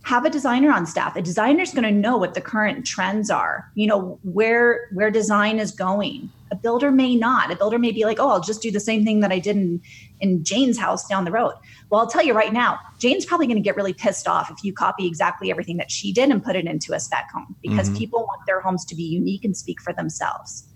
have 0.04 0.26
a 0.26 0.30
designer 0.30 0.72
on 0.72 0.86
staff. 0.86 1.16
A 1.16 1.22
designer 1.22 1.62
is 1.62 1.72
going 1.72 1.84
to 1.84 1.92
know 1.92 2.18
what 2.18 2.34
the 2.34 2.42
current 2.42 2.86
trends 2.86 3.30
are 3.30 3.70
you 3.76 3.88
know 3.88 4.20
where 4.24 4.88
where 4.94 5.12
design 5.12 5.60
is 5.60 5.72
going. 5.72 6.32
A 6.52 6.56
builder 6.56 6.90
may 6.90 7.16
not. 7.16 7.52
A 7.52 7.56
builder 7.56 7.78
may 7.78 7.92
be 7.92 8.06
like 8.06 8.20
oh 8.20 8.30
i'll 8.30 8.42
just 8.42 8.62
do 8.62 8.72
the 8.72 8.80
same 8.80 9.06
thing 9.06 9.20
that 9.20 9.32
i 9.32 9.40
did 9.40 9.56
in 9.56 9.82
in 10.20 10.44
jane's 10.44 10.78
house 10.78 11.08
down 11.08 11.26
the 11.26 11.32
road. 11.32 11.54
Well 11.90 12.02
i'll 12.02 12.08
tell 12.08 12.24
you 12.24 12.34
right 12.34 12.54
now 12.54 12.80
jane's 12.98 13.26
probably 13.26 13.48
going 13.48 13.58
to 13.58 13.62
get 13.62 13.76
really 13.76 13.94
pissed 13.94 14.28
off 14.28 14.50
if 14.50 14.64
you 14.64 14.74
copy 14.74 15.06
exactly 15.06 15.52
everything 15.52 15.78
that 15.78 15.92
she 15.92 16.12
did 16.12 16.30
and 16.30 16.44
put 16.44 16.56
it 16.56 16.66
into 16.66 16.94
a 16.94 17.00
spec 17.00 17.30
home 17.32 17.56
because 17.62 17.90
mm-hmm. 17.90 17.98
people 18.00 18.20
want 18.22 18.42
their 18.48 18.62
homes 18.62 18.86
to 18.86 18.96
be 18.96 19.04
unique 19.04 19.46
and 19.46 19.56
speak 19.56 19.82
for 19.82 19.94
themselves 19.94 20.69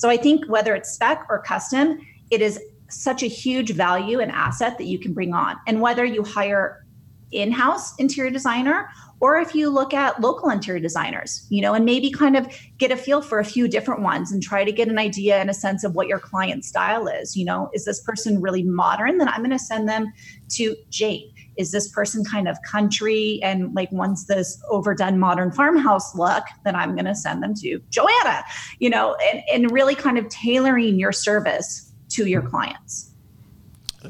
so 0.00 0.08
i 0.08 0.16
think 0.16 0.44
whether 0.48 0.74
it's 0.74 0.90
spec 0.90 1.24
or 1.28 1.38
custom 1.40 2.00
it 2.30 2.40
is 2.40 2.58
such 2.90 3.22
a 3.22 3.26
huge 3.26 3.72
value 3.72 4.20
and 4.20 4.30
asset 4.30 4.78
that 4.78 4.86
you 4.86 4.98
can 4.98 5.12
bring 5.12 5.32
on. 5.32 5.56
And 5.66 5.80
whether 5.80 6.04
you 6.04 6.24
hire 6.24 6.84
in-house 7.32 7.94
interior 7.98 8.30
designer 8.30 8.88
or 9.20 9.38
if 9.38 9.54
you 9.54 9.70
look 9.70 9.94
at 9.94 10.20
local 10.20 10.50
interior 10.50 10.80
designers 10.80 11.46
you 11.48 11.62
know 11.62 11.74
and 11.74 11.84
maybe 11.84 12.10
kind 12.10 12.36
of 12.36 12.52
get 12.78 12.90
a 12.90 12.96
feel 12.96 13.22
for 13.22 13.38
a 13.38 13.44
few 13.44 13.68
different 13.68 14.02
ones 14.02 14.32
and 14.32 14.42
try 14.42 14.64
to 14.64 14.72
get 14.72 14.88
an 14.88 14.98
idea 14.98 15.36
and 15.36 15.48
a 15.48 15.54
sense 15.54 15.84
of 15.84 15.94
what 15.94 16.08
your 16.08 16.18
client 16.18 16.64
style 16.64 17.06
is. 17.06 17.36
You 17.36 17.44
know 17.44 17.70
is 17.72 17.84
this 17.84 18.00
person 18.00 18.40
really 18.40 18.64
modern? 18.64 19.18
Then 19.18 19.28
i'm 19.28 19.42
going 19.42 19.50
to 19.50 19.60
send 19.60 19.88
them 19.88 20.12
to 20.56 20.74
jade 20.88 21.29
is 21.60 21.70
this 21.72 21.86
person 21.88 22.24
kind 22.24 22.48
of 22.48 22.56
country 22.62 23.38
and 23.42 23.74
like 23.74 23.90
wants 23.92 24.24
this 24.24 24.60
overdone 24.70 25.18
modern 25.18 25.50
farmhouse 25.52 26.14
look 26.14 26.44
then 26.64 26.74
i'm 26.74 26.94
going 26.94 27.04
to 27.04 27.14
send 27.14 27.42
them 27.42 27.54
to 27.54 27.78
joanna 27.90 28.42
you 28.78 28.88
know 28.88 29.16
and, 29.30 29.42
and 29.52 29.70
really 29.70 29.94
kind 29.94 30.16
of 30.18 30.28
tailoring 30.28 30.98
your 30.98 31.12
service 31.12 31.92
to 32.08 32.26
your 32.26 32.42
clients 32.42 33.06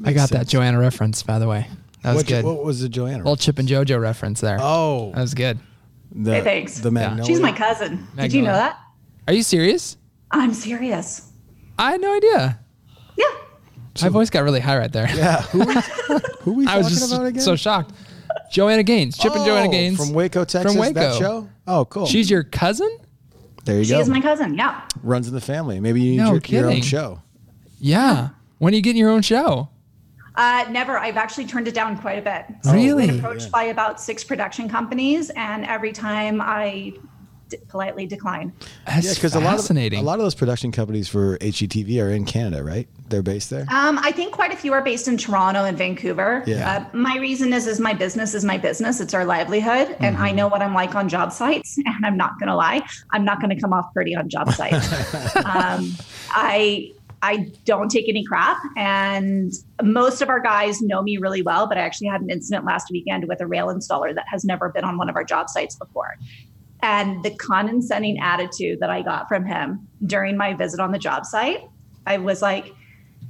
I 0.04 0.12
got 0.12 0.30
that 0.30 0.46
Joanna 0.46 0.78
reference, 0.78 1.20
by 1.24 1.40
the 1.40 1.48
way. 1.48 1.66
That 2.04 2.10
was 2.14 2.18
what, 2.18 2.26
good. 2.28 2.44
what 2.44 2.62
was 2.64 2.80
the 2.80 2.88
Joanna? 2.88 3.18
Little 3.18 3.34
Chip 3.36 3.58
and 3.58 3.68
JoJo 3.68 4.00
reference 4.00 4.40
there. 4.40 4.56
oh, 4.60 5.10
That 5.16 5.20
was 5.22 5.34
good. 5.34 5.58
the, 6.12 6.34
Hey, 6.36 6.40
thanks. 6.42 6.78
The 6.78 6.92
Magnolia. 6.92 7.24
she's 7.26 7.40
my 7.40 7.50
cousin 7.52 8.06
did 8.16 8.32
you 8.32 8.42
know 8.42 8.52
that 8.52 8.78
Are 9.26 9.34
you 9.34 9.42
serious? 9.42 9.96
i'm 10.30 10.54
serious 10.54 11.26
I 11.76 11.92
had 11.92 12.00
no 12.00 12.14
idea. 12.14 12.60
Yeah 13.96 14.04
My 14.04 14.08
voice 14.08 14.30
got 14.30 14.40
really 14.44 14.60
high 14.60 14.78
right 14.78 14.92
there. 14.92 15.08
Yeah. 15.14 15.42
Who, 15.42 15.60
who 16.40 16.50
are 16.52 16.54
we 16.54 16.66
I 16.66 16.78
was 16.78 16.88
just 16.88 17.12
about 17.12 17.26
again? 17.26 17.42
so 17.42 17.56
shocked. 17.56 17.92
Joanna 18.52 18.82
Gaines, 18.82 19.16
Chip 19.18 19.34
and 19.34 19.44
Joanna 19.44 19.68
Oh, 19.68 19.70
Gaines 19.70 19.96
from 19.96 20.12
Waco, 20.14 20.44
Texas. 20.44 20.72
From 20.72 20.80
Waco. 20.80 20.94
That 20.94 21.18
show. 21.18 21.48
Oh, 21.66 21.84
cool. 21.84 22.06
She's 22.06 22.28
your 22.30 22.42
cousin? 22.44 22.90
there 23.64 23.78
you 23.78 23.84
She 23.84 23.90
go. 23.90 24.00
is 24.00 24.08
my 24.08 24.20
cousin. 24.20 24.54
Yeah. 24.54 24.80
Runs 25.02 25.28
in 25.28 25.34
the 25.34 25.40
family. 25.40 25.78
Maybe 25.80 26.00
you 26.00 26.12
need 26.12 26.16
No 26.18 26.32
your, 26.32 26.40
your 26.46 26.64
own 26.66 26.70
kidding. 26.72 26.82
show. 26.82 27.22
Yeah. 27.78 28.30
When 28.58 28.72
are 28.72 28.76
you 28.76 28.82
getting 28.82 28.98
your 28.98 29.10
own 29.10 29.22
show? 29.22 29.68
Uh, 30.34 30.64
never. 30.70 30.96
I've 30.98 31.16
actually 31.16 31.46
turned 31.46 31.68
it 31.68 31.74
down 31.74 31.96
quite 31.98 32.18
a 32.18 32.22
bit. 32.22 32.44
Oh, 32.64 32.72
Really? 32.72 33.06
Been 33.08 33.18
approached 33.18 33.50
by 33.50 33.64
about 33.64 34.00
six 34.00 34.24
production 34.24 34.68
companies, 34.68 35.30
and 35.30 35.64
every 35.66 35.92
time 35.92 36.40
I 36.40 36.92
d- 37.50 37.58
politely 37.68 38.06
decline. 38.06 38.52
That's 38.86 39.06
Yeah, 39.06 39.14
because 39.14 39.34
a 39.34 39.40
lot 39.40 39.58
of 39.58 39.76
a 39.76 40.00
lot 40.00 40.18
of 40.18 40.24
those 40.24 40.34
production 40.34 40.72
companies 40.72 41.08
for 41.08 41.36
HGTV 41.38 42.02
are 42.02 42.10
in 42.10 42.24
Canada, 42.24 42.64
right? 42.64 42.88
They're 43.08 43.22
based 43.22 43.50
there. 43.50 43.66
Um, 43.70 43.98
I 43.98 44.12
think 44.12 44.32
quite 44.32 44.52
a 44.52 44.56
few 44.56 44.72
are 44.72 44.82
based 44.82 45.08
in 45.08 45.16
Toronto 45.16 45.64
and 45.64 45.76
Vancouver. 45.76 46.42
Yeah. 46.46 46.86
Uh, 46.92 46.96
my 46.96 47.18
reason 47.18 47.52
is, 47.52 47.66
is 47.66 47.80
my 47.80 47.92
business 47.92 48.34
is 48.34 48.44
my 48.44 48.56
business. 48.56 49.00
It's 49.00 49.12
our 49.12 49.24
livelihood, 49.24 49.96
and 50.00 50.16
I 50.16 50.30
know 50.30 50.48
what 50.48 50.62
I'm 50.62 50.74
like 50.74 50.94
on 50.94 51.08
job 51.08 51.32
sites. 51.32 51.78
And 51.90 52.06
I'm 52.06 52.16
not 52.16 52.38
going 52.38 52.48
to 52.48 52.54
lie, 52.54 52.82
I'm 53.10 53.24
not 53.24 53.40
going 53.40 53.54
to 53.54 53.60
come 53.60 53.72
off 53.72 53.92
pretty 53.92 54.14
on 54.14 54.28
job 54.28 54.52
sites. 54.52 54.86
um, 55.36 55.92
I 56.30 56.92
I 57.22 57.50
don't 57.66 57.90
take 57.90 58.08
any 58.08 58.24
crap, 58.24 58.58
and 58.76 59.52
most 59.82 60.22
of 60.22 60.28
our 60.28 60.40
guys 60.40 60.80
know 60.80 61.02
me 61.02 61.18
really 61.18 61.42
well. 61.42 61.66
But 61.66 61.76
I 61.76 61.82
actually 61.82 62.06
had 62.08 62.22
an 62.22 62.30
incident 62.30 62.64
last 62.64 62.90
weekend 62.90 63.26
with 63.28 63.40
a 63.40 63.46
rail 63.46 63.66
installer 63.66 64.14
that 64.14 64.24
has 64.28 64.44
never 64.44 64.70
been 64.70 64.84
on 64.84 64.96
one 64.96 65.10
of 65.10 65.16
our 65.16 65.24
job 65.24 65.50
sites 65.50 65.76
before. 65.76 66.16
And 66.82 67.22
the 67.22 67.30
condescending 67.30 68.18
attitude 68.20 68.80
that 68.80 68.90
I 68.90 69.02
got 69.02 69.28
from 69.28 69.44
him 69.44 69.86
during 70.06 70.36
my 70.36 70.54
visit 70.54 70.80
on 70.80 70.92
the 70.92 70.98
job 70.98 71.26
site, 71.26 71.68
I 72.06 72.18
was 72.18 72.42
like, 72.42 72.72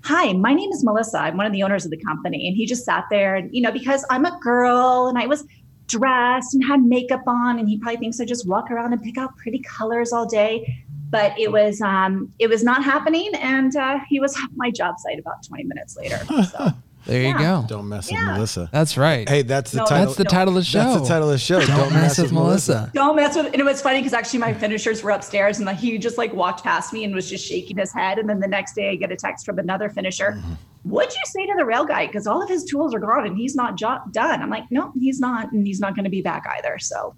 Hi, 0.04 0.32
my 0.32 0.54
name 0.54 0.70
is 0.70 0.82
Melissa. 0.82 1.18
I'm 1.18 1.36
one 1.36 1.44
of 1.44 1.52
the 1.52 1.62
owners 1.62 1.84
of 1.84 1.90
the 1.90 2.02
company. 2.02 2.48
And 2.48 2.56
he 2.56 2.64
just 2.64 2.84
sat 2.84 3.04
there 3.10 3.36
and, 3.36 3.50
you 3.52 3.60
know, 3.60 3.70
because 3.70 4.04
I'm 4.08 4.24
a 4.24 4.38
girl 4.40 5.08
and 5.08 5.18
I 5.18 5.26
was 5.26 5.44
dressed 5.90 6.54
and 6.54 6.64
had 6.64 6.82
makeup 6.82 7.24
on, 7.26 7.58
and 7.58 7.68
he 7.68 7.78
probably 7.78 7.98
thinks 7.98 8.20
I 8.20 8.24
just 8.24 8.48
walk 8.48 8.70
around 8.70 8.92
and 8.92 9.02
pick 9.02 9.18
out 9.18 9.36
pretty 9.36 9.60
colors 9.60 10.12
all 10.12 10.26
day. 10.26 10.84
But 11.10 11.36
it 11.38 11.50
was 11.50 11.80
um 11.80 12.32
it 12.38 12.48
was 12.48 12.62
not 12.62 12.84
happening 12.84 13.30
and 13.34 13.74
uh, 13.74 13.98
he 14.08 14.20
was 14.20 14.36
off 14.42 14.50
my 14.54 14.70
job 14.70 14.94
site 14.98 15.18
about 15.18 15.42
20 15.46 15.64
minutes 15.64 15.96
later. 15.96 16.18
So 16.44 16.70
there 17.06 17.22
you 17.22 17.38
go. 17.38 17.64
Don't 17.68 17.88
mess 17.88 18.10
Yeah. 18.10 18.18
with 18.26 18.34
Melissa. 18.34 18.68
That's 18.72 18.96
right. 18.96 19.28
Hey, 19.28 19.42
that's 19.42 19.70
the 19.72 19.78
No, 19.78 19.84
title. 19.86 20.04
That's 20.06 20.16
the 20.18 20.24
title 20.24 20.48
of 20.56 20.62
the 20.62 20.64
show. 20.64 20.78
That's 20.78 21.00
the 21.02 21.08
title 21.08 21.28
of 21.28 21.32
the 21.32 21.38
show. 21.38 21.60
Don't, 21.60 21.92
mess 21.92 22.18
with 22.18 22.32
Melissa. 22.32 22.90
don't 22.94 23.16
mess 23.16 23.36
with 23.36 23.46
and 23.46 23.56
it 23.56 23.64
was 23.64 23.80
funny 23.82 23.98
because 24.00 24.12
actually 24.12 24.38
my 24.40 24.52
finishers 24.52 25.02
were 25.02 25.10
upstairs 25.10 25.58
and 25.58 25.66
like, 25.66 25.78
he 25.78 25.96
just 25.98 26.18
like 26.18 26.32
walked 26.32 26.62
past 26.62 26.92
me 26.92 27.04
and 27.04 27.14
was 27.14 27.28
just 27.28 27.46
shaking 27.46 27.76
his 27.78 27.92
head 27.92 28.18
and 28.18 28.28
then 28.28 28.38
the 28.40 28.46
next 28.48 28.74
day 28.74 28.90
i 28.90 28.94
get 28.96 29.10
a 29.10 29.16
text 29.16 29.44
from 29.46 29.58
another 29.58 29.88
finisher 29.88 30.32
mm-hmm. 30.36 30.52
what'd 30.84 31.12
you 31.12 31.20
say 31.26 31.46
to 31.46 31.54
the 31.56 31.64
rail 31.64 31.84
guy 31.84 32.06
because 32.06 32.26
all 32.26 32.42
of 32.42 32.48
his 32.48 32.64
tools 32.64 32.94
are 32.94 32.98
gone 32.98 33.26
and 33.26 33.36
he's 33.36 33.54
not 33.54 33.76
jo- 33.76 33.98
done 34.12 34.42
i'm 34.42 34.50
like 34.50 34.64
no 34.70 34.92
he's 34.98 35.20
not 35.20 35.50
and 35.52 35.66
he's 35.66 35.80
not 35.80 35.94
going 35.94 36.04
to 36.04 36.10
be 36.10 36.22
back 36.22 36.44
either 36.58 36.78
so 36.78 37.14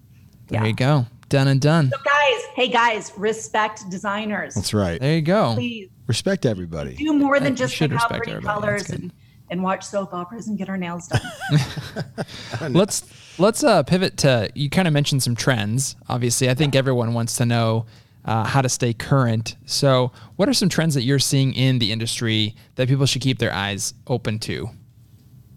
There 0.47 0.61
yeah. 0.61 0.67
you 0.67 0.73
go. 0.73 1.05
Done 1.29 1.47
and 1.47 1.59
done. 1.61 1.89
so 1.91 1.97
guys 2.03 2.41
hey 2.55 2.67
guys 2.67 3.11
respect 3.17 3.89
designers 3.89 4.53
That's 4.55 4.73
right. 4.73 4.99
There 5.01 5.15
you 5.15 5.21
go. 5.21 5.53
please 5.55 5.89
Respect 6.07 6.45
everybody. 6.45 6.95
do 6.95 7.13
more 7.13 7.39
than 7.39 7.53
you 7.53 7.57
just 7.57 7.73
should 7.75 7.91
pick 7.91 7.99
out 7.99 8.09
respect 8.11 8.23
pretty 8.25 8.31
everybody. 8.37 8.61
That's 8.61 8.65
colors 8.65 8.83
good. 8.87 8.99
and 9.01 9.13
and 9.49 9.63
watch 9.63 9.83
soap 9.83 10.13
operas 10.13 10.47
and 10.47 10.57
get 10.57 10.69
our 10.69 10.77
nails 10.77 11.07
done 11.07 11.21
Let's 12.73 13.03
let's 13.39 13.63
uh, 13.63 13.83
pivot 13.83 14.17
to 14.17 14.49
you 14.53 14.69
kind 14.69 14.87
of 14.87 14.93
mentioned 14.93 15.23
some 15.23 15.35
trends. 15.35 15.95
Obviously, 16.07 16.49
I 16.49 16.53
think 16.53 16.75
everyone 16.75 17.13
wants 17.13 17.37
to 17.37 17.45
know 17.45 17.85
uh, 18.25 18.45
how 18.45 18.61
to 18.61 18.69
stay 18.69 18.93
current. 18.93 19.55
So, 19.65 20.11
what 20.35 20.47
are 20.47 20.53
some 20.53 20.69
trends 20.69 20.95
that 20.95 21.03
you're 21.03 21.19
seeing 21.19 21.53
in 21.53 21.79
the 21.79 21.91
industry 21.91 22.55
that 22.75 22.87
people 22.87 23.05
should 23.05 23.21
keep 23.21 23.39
their 23.39 23.53
eyes 23.53 23.93
open 24.07 24.39
to? 24.39 24.69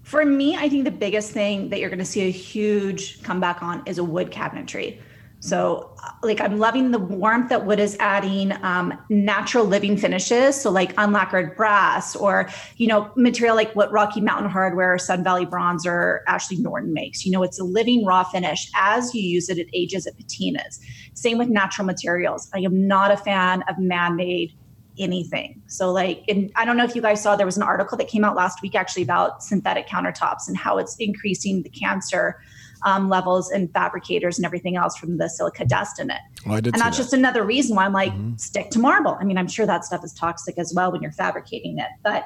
For 0.02 0.24
me, 0.24 0.56
I 0.56 0.68
think 0.68 0.84
the 0.84 0.90
biggest 0.90 1.32
thing 1.32 1.68
that 1.70 1.80
you're 1.80 1.90
going 1.90 1.98
to 1.98 2.04
see 2.04 2.22
a 2.22 2.30
huge 2.30 3.22
comeback 3.22 3.62
on 3.62 3.82
is 3.86 3.98
a 3.98 4.04
wood 4.04 4.30
cabinetry. 4.30 5.00
So, 5.46 5.94
like, 6.24 6.40
I'm 6.40 6.58
loving 6.58 6.90
the 6.90 6.98
warmth 6.98 7.50
that 7.50 7.66
wood 7.66 7.78
is 7.78 7.96
adding, 8.00 8.52
um, 8.64 8.92
natural 9.08 9.64
living 9.64 9.96
finishes. 9.96 10.60
So, 10.60 10.70
like 10.70 10.92
unlacquered 10.96 11.56
brass 11.56 12.16
or, 12.16 12.48
you 12.78 12.88
know, 12.88 13.12
material 13.14 13.54
like 13.54 13.72
what 13.76 13.92
Rocky 13.92 14.20
Mountain 14.20 14.50
Hardware, 14.50 14.98
Sun 14.98 15.22
Valley 15.22 15.44
Bronze, 15.44 15.86
or 15.86 16.24
Ashley 16.26 16.56
Norton 16.56 16.92
makes. 16.92 17.24
You 17.24 17.30
know, 17.30 17.44
it's 17.44 17.60
a 17.60 17.64
living 17.64 18.04
raw 18.04 18.24
finish. 18.24 18.68
As 18.74 19.14
you 19.14 19.22
use 19.22 19.48
it, 19.48 19.58
it 19.58 19.68
ages, 19.72 20.04
it 20.06 20.16
patinas. 20.18 20.80
Same 21.14 21.38
with 21.38 21.48
natural 21.48 21.86
materials. 21.86 22.50
I 22.52 22.58
am 22.60 22.88
not 22.88 23.12
a 23.12 23.16
fan 23.16 23.62
of 23.68 23.78
man 23.78 24.16
made 24.16 24.52
anything. 24.98 25.62
So, 25.68 25.92
like, 25.92 26.24
and 26.28 26.50
I 26.56 26.64
don't 26.64 26.76
know 26.76 26.84
if 26.84 26.96
you 26.96 27.02
guys 27.02 27.22
saw, 27.22 27.36
there 27.36 27.46
was 27.46 27.56
an 27.56 27.62
article 27.62 27.96
that 27.98 28.08
came 28.08 28.24
out 28.24 28.34
last 28.34 28.62
week 28.62 28.74
actually 28.74 29.02
about 29.02 29.44
synthetic 29.44 29.86
countertops 29.86 30.48
and 30.48 30.56
how 30.56 30.78
it's 30.78 30.96
increasing 30.98 31.62
the 31.62 31.68
cancer 31.68 32.40
um, 32.82 33.08
levels 33.08 33.50
and 33.50 33.72
fabricators 33.72 34.38
and 34.38 34.44
everything 34.44 34.76
else 34.76 34.96
from 34.96 35.18
the 35.18 35.28
silica 35.28 35.64
dust 35.64 35.98
in 36.00 36.10
it. 36.10 36.20
Oh, 36.46 36.52
I 36.52 36.60
did 36.60 36.74
and 36.74 36.82
that's 36.82 36.96
that. 36.96 37.02
just 37.02 37.12
another 37.12 37.44
reason 37.44 37.76
why 37.76 37.84
I'm 37.84 37.92
like, 37.92 38.12
stick 38.36 38.70
to 38.70 38.78
marble. 38.78 39.16
I 39.20 39.24
mean, 39.24 39.38
I'm 39.38 39.48
sure 39.48 39.66
that 39.66 39.84
stuff 39.84 40.04
is 40.04 40.12
toxic 40.12 40.58
as 40.58 40.72
well 40.74 40.92
when 40.92 41.02
you're 41.02 41.12
fabricating 41.12 41.78
it. 41.78 41.88
But 42.02 42.24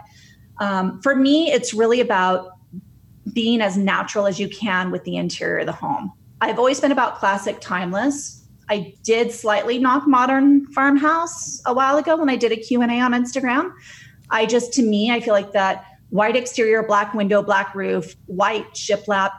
um, 0.59 1.01
for 1.03 1.17
me, 1.17 1.51
it's 1.51 1.73
really 1.73 2.01
about 2.01 2.51
being 3.33 3.61
as 3.61 3.77
natural 3.77 4.27
as 4.27 4.39
you 4.39 4.49
can 4.49 4.91
with 4.91 5.05
the 5.05 5.17
interior 5.17 5.59
of 5.59 5.67
the 5.67 5.73
home. 5.73 6.13
I've 6.41 6.59
always 6.59 6.81
been 6.81 6.93
about 6.93 7.19
classic, 7.19 7.61
timeless. 7.61 8.47
I 8.69 8.95
did 9.03 9.33
slightly 9.33 9.79
knock 9.79 10.07
modern 10.07 10.67
farmhouse 10.73 11.61
a 11.67 11.75
while 11.75 11.97
ago 11.99 12.17
when 12.17 12.31
I 12.31 12.37
did 12.37 12.53
a 12.53 12.57
Q&A 12.57 13.01
on 13.01 13.13
Instagram. 13.13 13.73
I 14.31 14.47
just, 14.47 14.73
to 14.75 14.83
me, 14.83 15.11
I 15.11 15.21
feel 15.21 15.35
like 15.35 15.53
that 15.53 15.85
white 16.11 16.37
exterior, 16.37 16.83
black 16.83 17.15
window, 17.15 17.43
black 17.43 17.75
roof, 17.75 18.15
white 18.27 18.73
shiplap, 18.75 19.33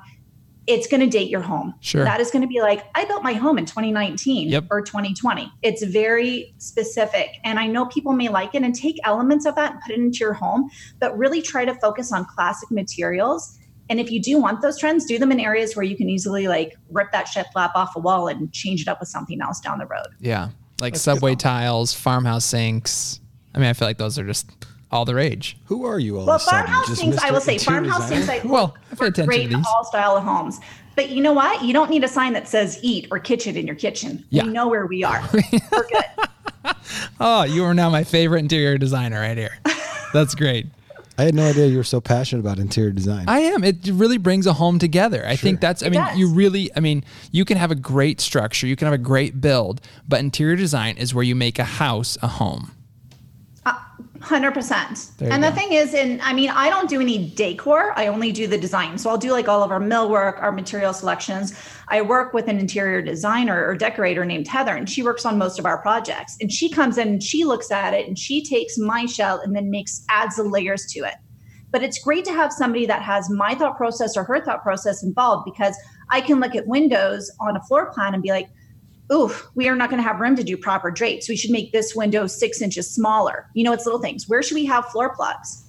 it's 0.72 0.88
going 0.88 1.02
to 1.02 1.08
date 1.08 1.30
your 1.30 1.42
home. 1.42 1.74
Sure. 1.82 2.04
That 2.04 2.20
is 2.20 2.32
going 2.32 2.42
to 2.42 2.48
be 2.48 2.62
like, 2.62 2.86
I 2.96 3.06
built 3.06 3.24
my 3.24 3.34
home 3.34 3.58
in 3.58 3.66
2019 3.66 4.50
Yep. 4.50 4.66
or 4.72 4.82
2020. 4.82 5.52
It's 5.62 5.84
very 5.84 6.54
specific. 6.58 7.30
And 7.44 7.60
I 7.60 7.68
know 7.68 7.86
people 7.88 8.14
may 8.14 8.30
like 8.30 8.56
it 8.56 8.64
and 8.64 8.74
take 8.74 8.98
elements 9.04 9.46
of 9.46 9.56
that 9.56 9.74
and 9.74 9.82
put 9.82 9.92
it 9.92 10.00
into 10.00 10.20
your 10.20 10.34
home, 10.34 10.70
but 11.00 11.18
really 11.18 11.42
try 11.42 11.66
to 11.66 11.74
focus 11.76 12.14
on 12.14 12.26
classic 12.26 12.72
materials. 12.72 13.58
And 13.90 14.00
if 14.00 14.10
you 14.10 14.22
do 14.22 14.40
want 14.40 14.62
those 14.62 14.80
trends, 14.80 15.06
do 15.06 15.20
them 15.20 15.32
in 15.32 15.40
areas 15.40 15.76
where 15.76 15.84
you 15.84 15.98
can 15.98 16.10
easily 16.10 16.48
like 16.48 16.78
rip 16.90 17.12
that 17.12 17.28
shiplap 17.28 17.72
off 17.76 17.96
a 17.96 18.00
wall 18.00 18.28
and 18.30 18.52
change 18.54 18.82
it 18.82 18.88
up 18.88 19.00
with 19.02 19.10
something 19.10 19.42
else 19.42 19.60
down 19.60 19.80
the 19.80 19.86
road. 19.86 20.08
Yeah. 20.20 20.50
Like 20.80 20.96
subway 20.96 21.36
tiles, 21.36 21.94
farmhouse 21.94 22.46
sinks. 22.46 23.20
I 23.54 23.60
mean, 23.60 23.68
I 23.68 23.74
feel 23.74 23.88
like 23.88 23.98
those 23.98 24.18
are 24.18 24.26
just 24.26 24.50
all 24.92 25.06
the 25.06 25.18
age. 25.18 25.58
Who 25.66 25.86
are 25.86 26.00
you 26.00 26.20
all 26.20 26.26
Well, 26.26 26.36
of 26.36 26.42
a 26.42 26.46
sudden? 26.46 26.66
farmhouse 26.68 26.88
Just 26.88 27.02
sinks, 27.02 27.18
I 27.24 27.32
will 27.32 27.42
say, 27.42 27.58
farmhouse 27.58 28.10
things 28.10 28.26
sinks, 28.26 28.46
I 28.46 28.48
Well, 28.48 28.76
I 28.92 28.96
pay 28.96 29.06
look 29.06 29.14
attention 29.14 29.26
great 29.26 29.50
to 29.52 29.58
these. 29.58 29.66
all 29.68 29.84
style 29.86 30.18
of 30.18 30.24
homes. 30.24 30.60
But 30.96 31.10
you 31.10 31.22
know 31.22 31.32
what? 31.34 31.64
You 31.64 31.72
don't 31.74 31.90
need 31.90 32.04
a 32.04 32.08
sign 32.08 32.34
that 32.34 32.48
says 32.50 32.78
eat 32.82 33.08
or 33.12 33.20
kitchen 33.20 33.56
in 33.56 33.66
your 33.66 33.76
kitchen. 33.78 34.26
Yeah. 34.30 34.44
We 34.44 34.50
know 34.52 34.68
where 34.68 34.86
we 34.86 35.04
are. 35.06 35.24
We're 35.34 35.88
good. 35.88 36.76
Oh, 37.20 37.44
you 37.44 37.64
are 37.64 37.74
now 37.74 37.90
my 37.90 38.04
favorite 38.04 38.40
interior 38.40 38.78
designer 38.78 39.20
right 39.20 39.38
here. 39.38 39.58
That's 40.14 40.36
great. 40.36 40.68
I 41.18 41.24
had 41.24 41.36
no 41.36 41.48
idea 41.48 41.68
you 41.68 41.78
were 41.78 41.84
so 41.84 42.02
passionate 42.02 42.42
about 42.42 42.58
interior 42.58 42.92
design. 42.92 43.26
I 43.28 43.40
am. 43.42 43.64
It 43.64 43.88
really 43.94 44.18
brings 44.18 44.48
a 44.48 44.54
home 44.54 44.80
together. 44.80 45.24
I 45.26 45.36
think 45.36 45.60
that's, 45.62 45.84
I 45.84 45.88
It 45.88 45.92
mean, 45.92 46.02
does. 46.02 46.18
you 46.18 46.28
really, 46.34 46.70
I 46.76 46.80
mean, 46.80 47.04
you 47.32 47.46
can 47.46 47.58
have 47.58 47.70
a 47.72 47.76
great 47.76 48.20
structure, 48.20 48.66
you 48.66 48.76
can 48.76 48.86
have 48.86 48.94
a 48.94 48.98
great 48.98 49.40
build, 49.40 49.82
but 50.08 50.20
interior 50.20 50.56
design 50.56 50.98
is 50.98 51.14
where 51.14 51.24
you 51.24 51.36
make 51.36 51.60
a 51.60 51.64
house 51.64 52.18
a 52.22 52.28
home. 52.28 52.72
Hundred 54.22 54.54
percent. 54.54 55.12
There 55.18 55.28
you 55.28 55.34
And 55.34 55.44
the 55.44 55.52
thing 55.52 55.74
is, 55.74 55.94
and 55.96 56.22
I 56.22 56.32
mean, 56.32 56.50
I 56.52 56.70
don't 56.70 56.88
do 56.88 57.02
any 57.02 57.32
decor. 57.32 57.92
I 57.96 58.08
only 58.08 58.32
do 58.32 58.46
the 58.46 58.58
design. 58.58 58.98
So 58.98 59.10
I'll 59.10 59.18
do 59.18 59.32
like 59.32 59.48
all 59.48 59.64
of 59.64 59.72
our 59.72 59.80
millwork, 59.80 60.42
our 60.42 60.52
material 60.52 60.94
selections. 60.94 61.58
I 61.88 62.02
work 62.02 62.34
with 62.34 62.48
an 62.48 62.60
interior 62.60 63.02
designer 63.02 63.66
or 63.66 63.76
decorator 63.76 64.24
named 64.24 64.48
Heather, 64.48 64.76
and 64.76 64.88
she 64.88 65.02
works 65.02 65.26
on 65.26 65.38
most 65.38 65.58
of 65.58 65.66
our 65.66 65.80
projects. 65.80 66.38
And 66.40 66.52
she 66.52 66.70
comes 66.70 66.98
in 66.98 67.08
and 67.08 67.24
she 67.24 67.44
looks 67.44 67.72
at 67.72 67.94
it 67.94 68.08
and 68.08 68.18
she 68.18 68.44
takes 68.44 68.78
my 68.78 69.06
shell 69.06 69.42
and 69.44 69.56
then 69.56 69.72
makes 69.72 70.06
adds 70.10 70.36
the 70.36 70.44
layers 70.44 70.86
to 70.94 71.00
it. 71.00 71.16
But 71.72 71.82
it's 71.82 71.98
great 72.00 72.26
to 72.26 72.34
have 72.34 72.54
somebody 72.54 72.86
that 72.86 73.02
has 73.02 73.30
my 73.30 73.56
thought 73.56 73.78
process 73.78 74.16
or 74.16 74.24
her 74.26 74.44
thought 74.44 74.62
process 74.62 75.04
involved 75.04 75.46
because 75.46 75.76
I 76.10 76.22
can 76.22 76.40
look 76.40 76.54
at 76.54 76.68
windows 76.68 77.32
on 77.40 77.56
a 77.56 77.62
floor 77.64 77.92
plan 77.92 78.14
and 78.14 78.22
be 78.22 78.30
like, 78.30 78.50
oof, 79.12 79.48
we 79.56 79.68
are 79.68 79.76
not 79.76 79.90
going 79.90 80.02
to 80.02 80.08
have 80.08 80.20
room 80.20 80.36
to 80.36 80.44
do 80.44 80.56
proper 80.58 80.90
drapes. 80.92 81.28
We 81.28 81.36
should 81.36 81.52
make 81.52 81.72
this 81.72 81.96
window 81.96 82.28
six 82.28 82.62
inches 82.62 82.90
smaller. 82.90 83.48
You 83.54 83.64
know, 83.64 83.74
it's 83.74 83.86
little 83.86 84.02
things. 84.02 84.28
Where 84.30 84.42
should 84.42 84.56
we 84.56 84.66
have 84.66 84.86
floor 84.86 85.14
plugs? 85.16 85.64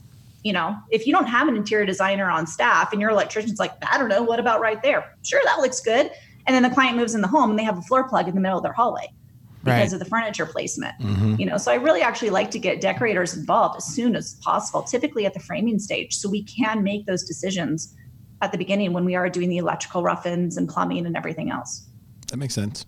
You 0.44 0.52
know, 0.52 0.76
if 0.90 1.06
you 1.06 1.12
don't 1.12 1.26
have 1.26 1.48
an 1.48 1.56
interior 1.56 1.86
designer 1.86 2.28
on 2.30 2.46
staff 2.46 2.92
and 2.92 3.00
your 3.00 3.10
electrician's 3.10 3.58
like, 3.58 3.72
I 3.90 3.98
don't 3.98 4.08
know, 4.08 4.22
what 4.22 4.40
about 4.40 4.60
right 4.60 4.82
there? 4.82 5.14
Sure, 5.22 5.40
that 5.44 5.58
looks 5.60 5.80
good. 5.80 6.10
And 6.46 6.54
then 6.54 6.62
the 6.62 6.70
client 6.70 6.96
moves 6.96 7.14
in 7.14 7.20
the 7.20 7.28
home 7.28 7.50
and 7.50 7.58
they 7.58 7.64
have 7.64 7.78
a 7.78 7.82
floor 7.82 8.08
plug 8.08 8.26
in 8.28 8.34
the 8.34 8.40
middle 8.40 8.58
of 8.58 8.64
their 8.64 8.72
hallway 8.72 9.06
because 9.64 9.78
Right. 9.78 9.92
of 9.92 9.98
the 10.00 10.04
furniture 10.04 10.44
placement. 10.46 10.98
Mm-hmm. 11.00 11.36
You 11.38 11.46
know, 11.46 11.56
so 11.56 11.70
I 11.70 11.76
really 11.76 12.02
actually 12.02 12.30
like 12.30 12.50
to 12.50 12.58
get 12.58 12.80
decorators 12.80 13.36
involved 13.36 13.76
as 13.76 13.84
soon 13.84 14.16
as 14.16 14.34
possible, 14.42 14.82
typically 14.82 15.24
at 15.26 15.34
the 15.34 15.40
framing 15.40 15.78
stage, 15.78 16.16
so 16.16 16.28
we 16.28 16.42
can 16.42 16.82
make 16.82 17.06
those 17.06 17.22
decisions 17.22 17.94
at 18.40 18.50
the 18.50 18.58
beginning 18.58 18.92
when 18.92 19.04
we 19.04 19.14
are 19.14 19.28
doing 19.30 19.48
the 19.48 19.58
electrical 19.58 20.02
rough-ins 20.02 20.56
and 20.56 20.68
plumbing 20.68 21.06
and 21.06 21.16
everything 21.16 21.50
else. 21.52 21.86
that 22.28 22.38
makes 22.38 22.54
sense. 22.54 22.84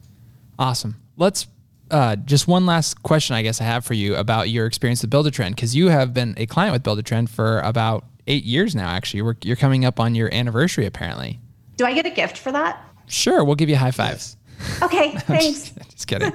Awesome. 0.59 1.01
Let's 1.17 1.47
uh, 1.91 2.17
just 2.17 2.49
one 2.49 2.67
last 2.67 3.03
question, 3.03 3.37
I 3.37 3.43
guess 3.43 3.61
I 3.61 3.65
have 3.65 3.85
for 3.85 3.95
you 3.95 4.17
about 4.17 4.49
your 4.51 4.67
experience 4.67 5.03
with 5.03 5.11
Buildertrend 5.11 5.51
because 5.51 5.77
you 5.77 5.89
have 5.89 6.15
been 6.15 6.35
a 6.37 6.47
client 6.47 6.73
with 6.73 6.83
Buildertrend 6.83 7.29
for 7.29 7.61
about 7.61 8.05
eight 8.27 8.45
years 8.45 8.75
now. 8.75 8.89
Actually, 8.89 9.23
We're, 9.23 9.37
you're 9.43 9.57
coming 9.57 9.85
up 9.85 10.01
on 10.01 10.15
your 10.15 10.33
anniversary, 10.33 10.87
apparently. 10.87 11.41
Do 11.77 11.85
I 11.85 11.93
get 11.93 12.07
a 12.07 12.11
gift 12.11 12.39
for 12.39 12.53
that? 12.53 12.81
Sure, 13.07 13.45
we'll 13.45 13.57
give 13.57 13.69
you 13.69 13.75
a 13.75 13.79
high 13.79 13.91
five. 13.91 14.23
Okay, 14.83 15.17
thanks. 15.19 15.73
Just 15.91 16.07
kidding. 16.07 16.33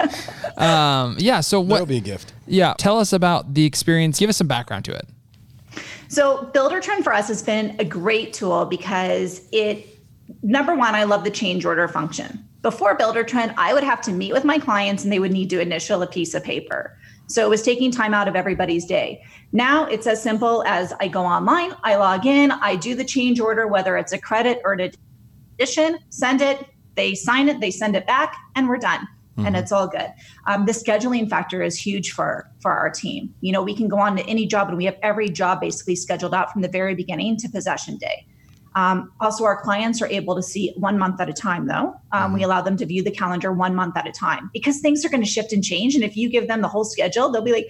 um, 0.58 1.15
yeah. 1.17 1.39
So 1.39 1.63
That'll 1.63 1.86
be 1.86 1.97
a 1.97 2.01
gift. 2.01 2.34
Yeah. 2.45 2.73
Tell 2.77 2.99
us 2.99 3.13
about 3.13 3.53
the 3.53 3.65
experience. 3.65 4.19
Give 4.19 4.29
us 4.29 4.38
some 4.38 4.45
background 4.45 4.86
to 4.86 4.93
it. 4.93 5.08
So 6.10 6.49
Buildertrend 6.53 7.03
for 7.03 7.13
us 7.13 7.29
has 7.29 7.41
been 7.41 7.77
a 7.79 7.86
great 7.86 8.34
tool 8.34 8.65
because 8.65 9.47
it 9.51 9.99
number 10.43 10.75
one, 10.75 10.95
I 10.95 11.05
love 11.05 11.23
the 11.23 11.32
change 11.32 11.65
order 11.65 11.88
function. 11.88 12.45
Before 12.62 12.98
Buildertrend, 12.98 13.54
I 13.58 13.74
would 13.74 13.84
have 13.84 14.02
to 14.02 14.12
meet 14.12 14.34
with 14.34 14.43
my 14.43 14.60
clients 14.60 15.04
and 15.04 15.13
they 15.13 15.19
would 15.19 15.32
need 15.32 15.50
to 15.52 15.62
initial 15.62 16.02
a 16.02 16.08
piece 16.08 16.34
of 16.34 16.43
paper. 16.43 16.98
So 17.28 17.45
it 17.45 17.50
was 17.50 17.62
taking 17.62 17.91
time 17.91 18.13
out 18.13 18.28
of 18.28 18.36
everybody's 18.36 18.86
day. 18.86 19.24
Now 19.54 19.86
it's 19.86 20.08
as 20.08 20.22
simple 20.22 20.63
as 20.65 20.93
I 21.00 21.08
go 21.08 21.22
online, 21.22 21.74
I 21.84 21.95
log 21.95 22.26
in, 22.26 22.52
I 22.52 22.76
do 22.76 22.95
the 22.95 23.06
change 23.06 23.39
order, 23.39 23.67
whether 23.67 23.98
it's 23.98 24.12
a 24.12 24.17
credit 24.17 24.62
or 24.65 24.74
an 24.74 24.91
addition, 25.58 26.00
send 26.10 26.41
it, 26.41 26.65
they 26.95 27.15
sign 27.15 27.48
it, 27.48 27.62
they 27.62 27.72
send 27.72 27.95
it 27.95 28.06
back, 28.06 28.36
and 28.56 28.67
we're 28.67 28.78
done. 28.78 29.08
And 29.45 29.56
it's 29.56 29.72
all 29.72 29.88
good. 29.88 30.12
Um, 30.48 30.65
the 30.65 30.74
scheduling 30.74 31.30
factor 31.30 31.63
is 31.63 31.78
huge 31.78 32.12
for 32.12 32.52
for 32.60 32.74
our 32.74 32.89
team. 32.89 33.34
You 33.39 33.54
know, 33.54 33.63
we 33.63 33.74
can 33.74 33.88
go 33.88 33.98
on 33.98 34.17
to 34.17 34.24
any 34.26 34.45
job, 34.45 34.67
and 34.67 34.76
we 34.76 34.84
have 34.84 34.98
every 35.02 35.30
job 35.30 35.62
basically 35.62 35.95
scheduled 35.95 36.34
out 36.34 36.52
from 36.52 36.62
the 36.62 36.67
very 36.67 36.93
beginning 36.93 37.38
to 37.38 37.48
possession 37.48 37.98
day. 37.98 38.28
Um, 38.80 39.12
also, 39.20 39.44
our 39.44 39.62
clients 39.62 40.02
are 40.02 40.08
able 40.08 40.36
to 40.36 40.42
see 40.42 40.74
one 40.78 40.98
month 40.98 41.20
at 41.20 41.28
a 41.28 41.34
time, 41.34 41.68
though. 41.68 41.94
Um, 42.13 42.34
We 42.34 42.44
allow 42.44 42.62
them 42.62 42.78
to 42.78 42.86
view 42.86 43.04
the 43.04 43.12
calendar 43.12 43.52
one 43.52 43.76
month 43.76 43.98
at 43.98 44.08
a 44.08 44.12
time 44.12 44.50
because 44.54 44.80
things 44.80 45.04
are 45.04 45.10
going 45.10 45.24
to 45.24 45.30
shift 45.30 45.52
and 45.52 45.62
change. 45.62 45.96
And 45.96 46.04
if 46.04 46.15
you 46.15 46.30
give 46.30 46.48
them 46.48 46.62
the 46.62 46.70
whole 46.70 46.86
schedule, 46.86 47.30
they'll 47.30 47.42
be 47.42 47.52
like, 47.52 47.70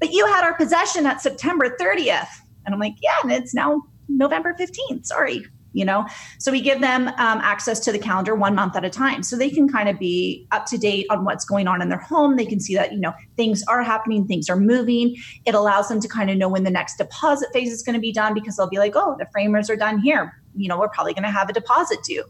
but 0.00 0.12
you 0.12 0.26
had 0.26 0.44
our 0.44 0.54
possession 0.54 1.04
at 1.04 1.20
September 1.20 1.76
30th. 1.78 2.28
And 2.64 2.74
I'm 2.74 2.80
like, 2.80 2.94
yeah, 3.02 3.18
and 3.22 3.32
it's 3.32 3.54
now 3.54 3.82
November 4.08 4.54
15th. 4.58 5.04
Sorry. 5.04 5.44
You 5.72 5.84
know, 5.84 6.06
so 6.38 6.50
we 6.50 6.62
give 6.62 6.80
them 6.80 7.08
um, 7.08 7.38
access 7.52 7.78
to 7.80 7.92
the 7.92 7.98
calendar 7.98 8.34
one 8.34 8.54
month 8.54 8.76
at 8.76 8.84
a 8.86 8.88
time 8.88 9.22
so 9.22 9.36
they 9.36 9.50
can 9.50 9.68
kind 9.68 9.90
of 9.90 9.98
be 9.98 10.46
up 10.50 10.64
to 10.66 10.78
date 10.78 11.04
on 11.10 11.26
what's 11.26 11.44
going 11.44 11.68
on 11.68 11.82
in 11.82 11.90
their 11.90 11.98
home. 11.98 12.36
They 12.36 12.46
can 12.46 12.60
see 12.60 12.74
that, 12.76 12.94
you 12.94 12.98
know, 12.98 13.12
things 13.36 13.62
are 13.68 13.82
happening, 13.82 14.26
things 14.26 14.48
are 14.48 14.56
moving. 14.56 15.16
It 15.44 15.54
allows 15.54 15.88
them 15.88 16.00
to 16.00 16.08
kind 16.08 16.30
of 16.30 16.38
know 16.38 16.48
when 16.48 16.64
the 16.64 16.70
next 16.70 16.96
deposit 16.96 17.50
phase 17.52 17.70
is 17.70 17.82
going 17.82 17.92
to 17.92 18.00
be 18.00 18.10
done 18.10 18.32
because 18.32 18.56
they'll 18.56 18.70
be 18.70 18.78
like, 18.78 18.94
oh, 18.96 19.16
the 19.18 19.26
framers 19.32 19.68
are 19.68 19.76
done 19.76 19.98
here. 19.98 20.40
You 20.56 20.68
know, 20.68 20.78
we're 20.78 20.88
probably 20.88 21.14
going 21.14 21.24
to 21.24 21.30
have 21.30 21.48
a 21.48 21.52
deposit 21.52 21.98
due 22.04 22.24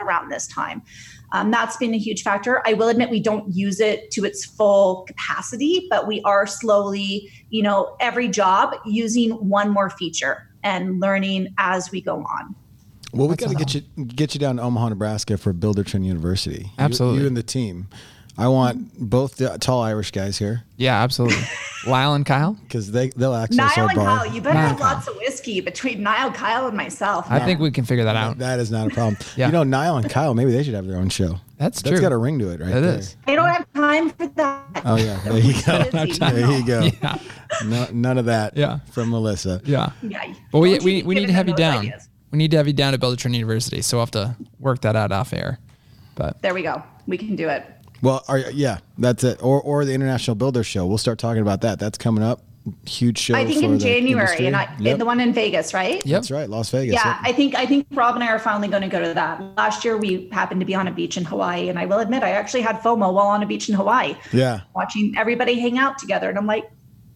around 0.00 0.28
this 0.30 0.46
time. 0.46 0.82
Um, 1.32 1.50
that's 1.50 1.76
been 1.76 1.94
a 1.94 1.98
huge 1.98 2.22
factor. 2.22 2.62
I 2.66 2.74
will 2.74 2.88
admit 2.88 3.10
we 3.10 3.20
don't 3.20 3.52
use 3.54 3.80
it 3.80 4.10
to 4.12 4.24
its 4.24 4.44
full 4.44 5.04
capacity, 5.06 5.86
but 5.90 6.06
we 6.06 6.20
are 6.22 6.46
slowly, 6.46 7.30
you 7.50 7.62
know, 7.62 7.96
every 8.00 8.28
job 8.28 8.74
using 8.86 9.30
one 9.48 9.70
more 9.70 9.90
feature 9.90 10.48
and 10.62 11.00
learning 11.00 11.48
as 11.58 11.90
we 11.90 12.00
go 12.00 12.18
on. 12.18 12.54
Well, 13.12 13.28
we 13.28 13.36
got 13.36 13.48
to 13.50 13.54
get 13.54 13.74
you 13.74 13.80
get 14.04 14.34
you 14.34 14.40
down 14.40 14.56
to 14.56 14.62
Omaha, 14.62 14.90
Nebraska 14.90 15.36
for 15.36 15.52
Buildertrend 15.54 16.04
University. 16.04 16.64
You- 16.64 16.70
Absolutely. 16.78 17.20
you, 17.22 17.26
and 17.28 17.36
the 17.36 17.42
team. 17.44 17.88
I 18.36 18.48
want 18.48 18.98
both 18.98 19.36
the 19.36 19.56
tall 19.58 19.82
Irish 19.82 20.10
guys 20.10 20.36
here 20.38 20.64
Yeah, 20.76 21.00
absolutely. 21.02 21.42
Lyle 21.86 22.14
and 22.14 22.24
Kyle. 22.26 22.54
because 22.62 22.90
they 22.90 23.10
they'll 23.10 23.34
access 23.34 23.56
Niall 23.76 23.84
our 23.84 23.88
and 23.90 23.96
bar. 23.96 24.18
Kyle, 24.18 24.34
you 24.34 24.40
better 24.40 24.54
Niall 24.54 24.68
have 24.70 24.78
Kyle. 24.78 24.94
lots 24.94 25.06
of 25.08 25.16
whiskey 25.16 25.60
between 25.60 26.02
Niall, 26.02 26.32
Kyle, 26.32 26.66
and 26.66 26.76
myself. 26.76 27.26
I 27.30 27.40
think 27.40 27.60
we 27.60 27.70
can 27.70 27.84
figure 27.84 28.04
that 28.04 28.16
out. 28.16 28.38
That 28.38 28.58
is 28.58 28.70
not 28.70 28.86
a 28.90 28.90
problem. 28.90 29.16
Yeah. 29.36 29.46
You 29.46 29.52
know, 29.52 29.62
Niall 29.64 29.98
and 29.98 30.08
Kyle, 30.10 30.34
maybe 30.34 30.50
they 30.52 30.62
should 30.62 30.74
have 30.74 30.86
their 30.86 30.96
own 30.98 31.10
show. 31.10 31.38
That's 31.58 31.80
That's 31.82 31.90
true. 31.96 32.00
got 32.00 32.12
a 32.12 32.16
ring 32.16 32.38
to 32.40 32.48
it, 32.50 32.60
right 32.60 32.70
It 32.70 32.80
there. 32.80 32.98
is. 32.98 33.16
I 33.26 33.34
don't 33.36 33.48
have 33.48 33.66
time 33.74 34.10
for 34.10 34.26
that. 34.26 34.82
Oh 34.84 34.96
yeah, 34.96 35.20
there 35.24 35.38
you 35.38 35.54
go. 35.62 35.90
Busy. 36.06 36.18
there 36.18 36.50
you 36.50 36.66
go. 36.66 36.82
Yeah. 37.02 37.18
No, 37.66 37.86
none 37.92 38.18
of 38.18 38.24
that. 38.24 38.56
Yeah. 38.56 38.80
from 38.90 39.10
Melissa. 39.10 39.60
Yeah. 39.64 39.92
Yeah. 40.02 40.32
But 40.50 40.58
we, 40.60 40.70
Don't 40.70 40.80
you 40.80 40.84
we, 40.86 41.02
we 41.04 41.14
need 41.14 41.20
to 41.22 41.26
giving 41.28 41.34
have 41.36 41.46
you 41.48 41.52
those 41.52 41.58
down. 41.58 41.78
ideas. 41.84 42.08
We 42.32 42.38
need 42.38 42.50
to 42.50 42.56
have 42.56 42.66
you 42.66 42.72
down 42.72 42.94
at 42.94 43.00
Buildertrend 43.00 43.34
University. 43.34 43.80
So 43.82 43.98
we'll 43.98 44.02
have 44.06 44.10
to 44.12 44.36
work 44.58 44.80
that 44.80 44.96
out 44.96 45.12
off 45.12 45.32
air. 45.32 45.58
But 46.16 46.42
There 46.42 46.54
we 46.54 46.62
go. 46.62 46.82
We 47.06 47.16
can 47.18 47.36
do 47.36 47.48
it. 47.48 47.64
Well, 48.04 48.22
are, 48.28 48.38
yeah, 48.38 48.78
that's 48.98 49.24
it. 49.24 49.42
Or 49.42 49.60
or 49.60 49.84
the 49.84 49.94
International 49.94 50.34
Builder 50.34 50.62
Show. 50.62 50.86
We'll 50.86 50.98
start 50.98 51.18
talking 51.18 51.42
about 51.42 51.62
that. 51.62 51.78
That's 51.78 51.98
coming 51.98 52.22
up. 52.22 52.42
Huge 52.86 53.18
show. 53.18 53.34
I 53.34 53.44
think 53.44 53.58
for 53.60 53.64
in 53.66 53.72
the 53.72 53.78
January, 53.78 54.22
industry. 54.22 54.46
and 54.46 54.56
I, 54.56 54.74
Yep. 54.78 54.98
the 54.98 55.04
one 55.04 55.20
in 55.20 55.34
Vegas, 55.34 55.74
right? 55.74 55.96
yep. 55.96 56.04
That's 56.06 56.30
right, 56.30 56.48
Las 56.48 56.70
Vegas. 56.70 56.94
Yeah, 56.94 57.08
Yep. 57.08 57.16
I 57.22 57.32
think 57.32 57.54
I 57.54 57.66
think 57.66 57.86
Rob 57.90 58.14
and 58.14 58.24
I 58.24 58.28
are 58.28 58.38
finally 58.38 58.68
going 58.68 58.80
to 58.82 58.88
go 58.88 59.00
to 59.02 59.12
that. 59.12 59.42
Last 59.58 59.84
year 59.84 59.98
we 59.98 60.28
happened 60.32 60.60
to 60.60 60.66
be 60.66 60.74
on 60.74 60.88
a 60.88 60.90
beach 60.92 61.18
in 61.18 61.24
Hawaii, 61.24 61.68
and 61.68 61.78
I 61.78 61.84
will 61.84 61.98
admit 61.98 62.22
I 62.22 62.30
actually 62.30 62.62
had 62.62 62.76
FOMO 62.80 63.12
while 63.12 63.26
on 63.26 63.42
a 63.42 63.46
beach 63.46 63.68
in 63.68 63.74
Hawaii, 63.74 64.14
yeah. 64.32 64.60
watching 64.74 65.12
everybody 65.16 65.58
hang 65.58 65.76
out 65.78 65.98
together, 65.98 66.28
and 66.30 66.38
I'm 66.38 66.46
like, 66.46 66.64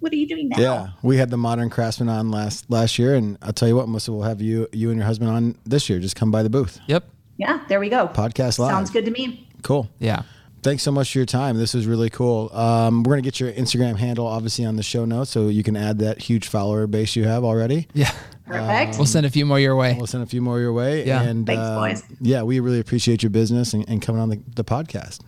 "What 0.00 0.12
are 0.12 0.16
you 0.16 0.28
doing 0.28 0.50
now?" 0.50 0.58
Yeah, 0.58 0.88
we 1.02 1.16
had 1.16 1.30
the 1.30 1.38
Modern 1.38 1.70
Craftsman 1.70 2.10
on 2.10 2.30
last 2.30 2.66
last 2.70 2.98
year, 2.98 3.14
and 3.14 3.38
I'll 3.40 3.54
tell 3.54 3.68
you 3.68 3.76
what, 3.76 3.88
Melissa, 3.88 4.12
we'll 4.12 4.22
have 4.28 4.42
you 4.42 4.68
you 4.74 4.90
and 4.90 4.98
your 4.98 5.06
husband 5.06 5.30
on 5.30 5.54
this 5.64 5.88
year. 5.88 5.98
Just 5.98 6.14
come 6.14 6.30
by 6.30 6.42
the 6.42 6.50
booth, 6.50 6.78
Yep. 6.88 7.08
Yeah, 7.38 7.60
there 7.68 7.80
we 7.80 7.88
go. 7.88 8.08
podcast 8.08 8.58
live. 8.58 8.72
Sounds 8.72 8.90
good 8.90 9.06
to 9.06 9.10
me. 9.10 9.48
Cool. 9.62 9.88
Yeah. 9.98 10.22
Thanks 10.62 10.82
so 10.82 10.90
much 10.90 11.12
for 11.12 11.18
your 11.18 11.26
time. 11.26 11.56
This 11.56 11.74
was 11.74 11.86
really 11.86 12.10
cool. 12.10 12.50
Um, 12.52 13.02
we're 13.02 13.12
gonna 13.12 13.22
get 13.22 13.38
your 13.40 13.52
Instagram 13.52 13.96
handle 13.96 14.26
obviously 14.26 14.64
on 14.64 14.76
the 14.76 14.82
show 14.82 15.04
notes, 15.04 15.30
so 15.30 15.48
you 15.48 15.62
can 15.62 15.76
add 15.76 15.98
that 16.00 16.20
huge 16.20 16.48
follower 16.48 16.86
base 16.86 17.14
you 17.16 17.24
have 17.24 17.44
already. 17.44 17.86
Yeah. 17.94 18.10
Perfect. 18.46 18.96
We'll 18.96 19.06
send 19.06 19.26
a 19.26 19.30
few 19.30 19.44
more 19.44 19.60
your 19.60 19.76
way. 19.76 19.94
We'll 19.96 20.06
send 20.06 20.22
a 20.22 20.26
few 20.26 20.40
more 20.40 20.58
your 20.58 20.72
way. 20.72 21.04
Yeah. 21.06 21.22
And 21.22 21.46
Thanks, 21.46 21.60
uh, 21.60 21.76
boys. 21.78 22.02
Yeah, 22.20 22.42
we 22.42 22.60
really 22.60 22.80
appreciate 22.80 23.22
your 23.22 23.28
business 23.30 23.74
and, 23.74 23.86
and 23.88 24.00
coming 24.00 24.22
on 24.22 24.30
the, 24.30 24.40
the 24.56 24.64
podcast. 24.64 25.20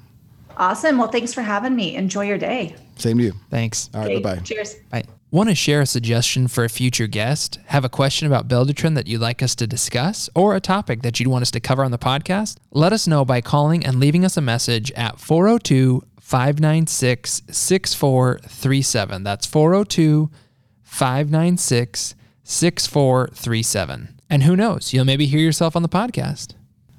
awesome. 0.56 0.96
Well, 0.98 1.08
thanks 1.08 1.34
for 1.34 1.42
having 1.42 1.76
me. 1.76 1.96
Enjoy 1.96 2.24
your 2.24 2.38
day. 2.38 2.74
Same 2.96 3.18
to 3.18 3.24
you. 3.24 3.32
Thanks. 3.50 3.90
All 3.94 4.00
right, 4.00 4.10
Okay, 4.12 4.22
bye 4.22 4.36
bye. 4.36 4.42
Cheers. 4.42 4.74
Bye. 4.90 5.04
Want 5.32 5.48
to 5.48 5.54
share 5.54 5.80
a 5.80 5.86
suggestion 5.86 6.48
for 6.48 6.64
a 6.64 6.68
future 6.68 7.06
guest? 7.06 7.60
Have 7.66 7.84
a 7.84 7.88
question 7.88 8.26
about 8.26 8.48
Buildertrend 8.48 8.96
that 8.96 9.06
you'd 9.06 9.20
like 9.20 9.44
us 9.44 9.54
to 9.54 9.66
discuss, 9.68 10.28
or 10.34 10.56
a 10.56 10.60
topic 10.60 11.02
that 11.02 11.20
you'd 11.20 11.28
want 11.28 11.42
us 11.42 11.52
to 11.52 11.60
cover 11.60 11.84
on 11.84 11.92
the 11.92 11.98
podcast? 11.98 12.56
Let 12.72 12.92
us 12.92 13.06
know 13.06 13.24
by 13.24 13.40
calling 13.40 13.86
and 13.86 14.00
leaving 14.00 14.24
us 14.24 14.36
a 14.36 14.40
message 14.40 14.90
at 14.92 15.20
402 15.20 16.02
596 16.20 17.42
6437. 17.48 19.22
That's 19.22 19.46
402 19.46 20.30
596 20.82 22.14
6437. 22.42 24.20
And 24.28 24.42
who 24.42 24.56
knows, 24.56 24.92
you'll 24.92 25.04
maybe 25.04 25.26
hear 25.26 25.38
yourself 25.38 25.76
on 25.76 25.82
the 25.82 25.88
podcast. 25.88 26.54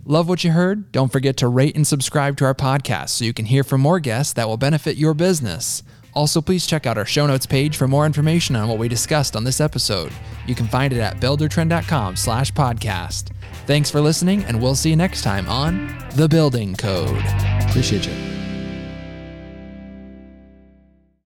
Love 0.06 0.30
what 0.30 0.46
you 0.46 0.52
heard? 0.52 0.94
Don't 0.94 1.12
forget 1.12 1.36
to 1.36 1.50
rate 1.50 1.76
and 1.76 1.86
subscribe 1.86 2.38
to 2.38 2.46
our 2.46 2.56
podcast 2.56 3.10
so 3.10 3.26
you 3.26 3.34
can 3.34 3.46
hear 3.48 3.66
from 3.66 3.82
more 3.82 4.00
guests 4.00 4.32
that 4.34 4.48
will 4.48 4.56
benefit 4.56 4.96
your 4.96 5.14
business. 5.14 5.84
Also, 6.14 6.42
please 6.42 6.68
check 6.68 6.86
out 6.86 6.98
our 6.98 7.06
show 7.06 7.26
notes 7.26 7.46
page 7.46 7.78
for 7.78 7.88
more 7.88 8.06
information 8.06 8.56
on 8.56 8.68
what 8.68 8.78
we 8.78 8.88
discussed 8.88 9.36
on 9.36 9.44
this 9.44 9.62
episode. 9.62 10.12
You 10.46 10.56
can 10.56 10.68
find 10.68 10.92
it 10.92 11.00
at 11.00 11.18
buildertrend.com 11.18 12.16
slash 12.16 12.52
podcast. 12.52 13.30
Thanks 13.66 13.90
for 13.90 14.02
listening, 14.02 14.44
and 14.46 14.62
we'll 14.62 14.76
see 14.76 14.90
you 14.90 14.96
next 14.96 15.22
time 15.22 15.48
on 15.48 15.96
The 16.16 16.28
Building 16.28 16.76
Code. 16.76 17.24
Appreciate 17.70 18.08
you. 18.08 18.41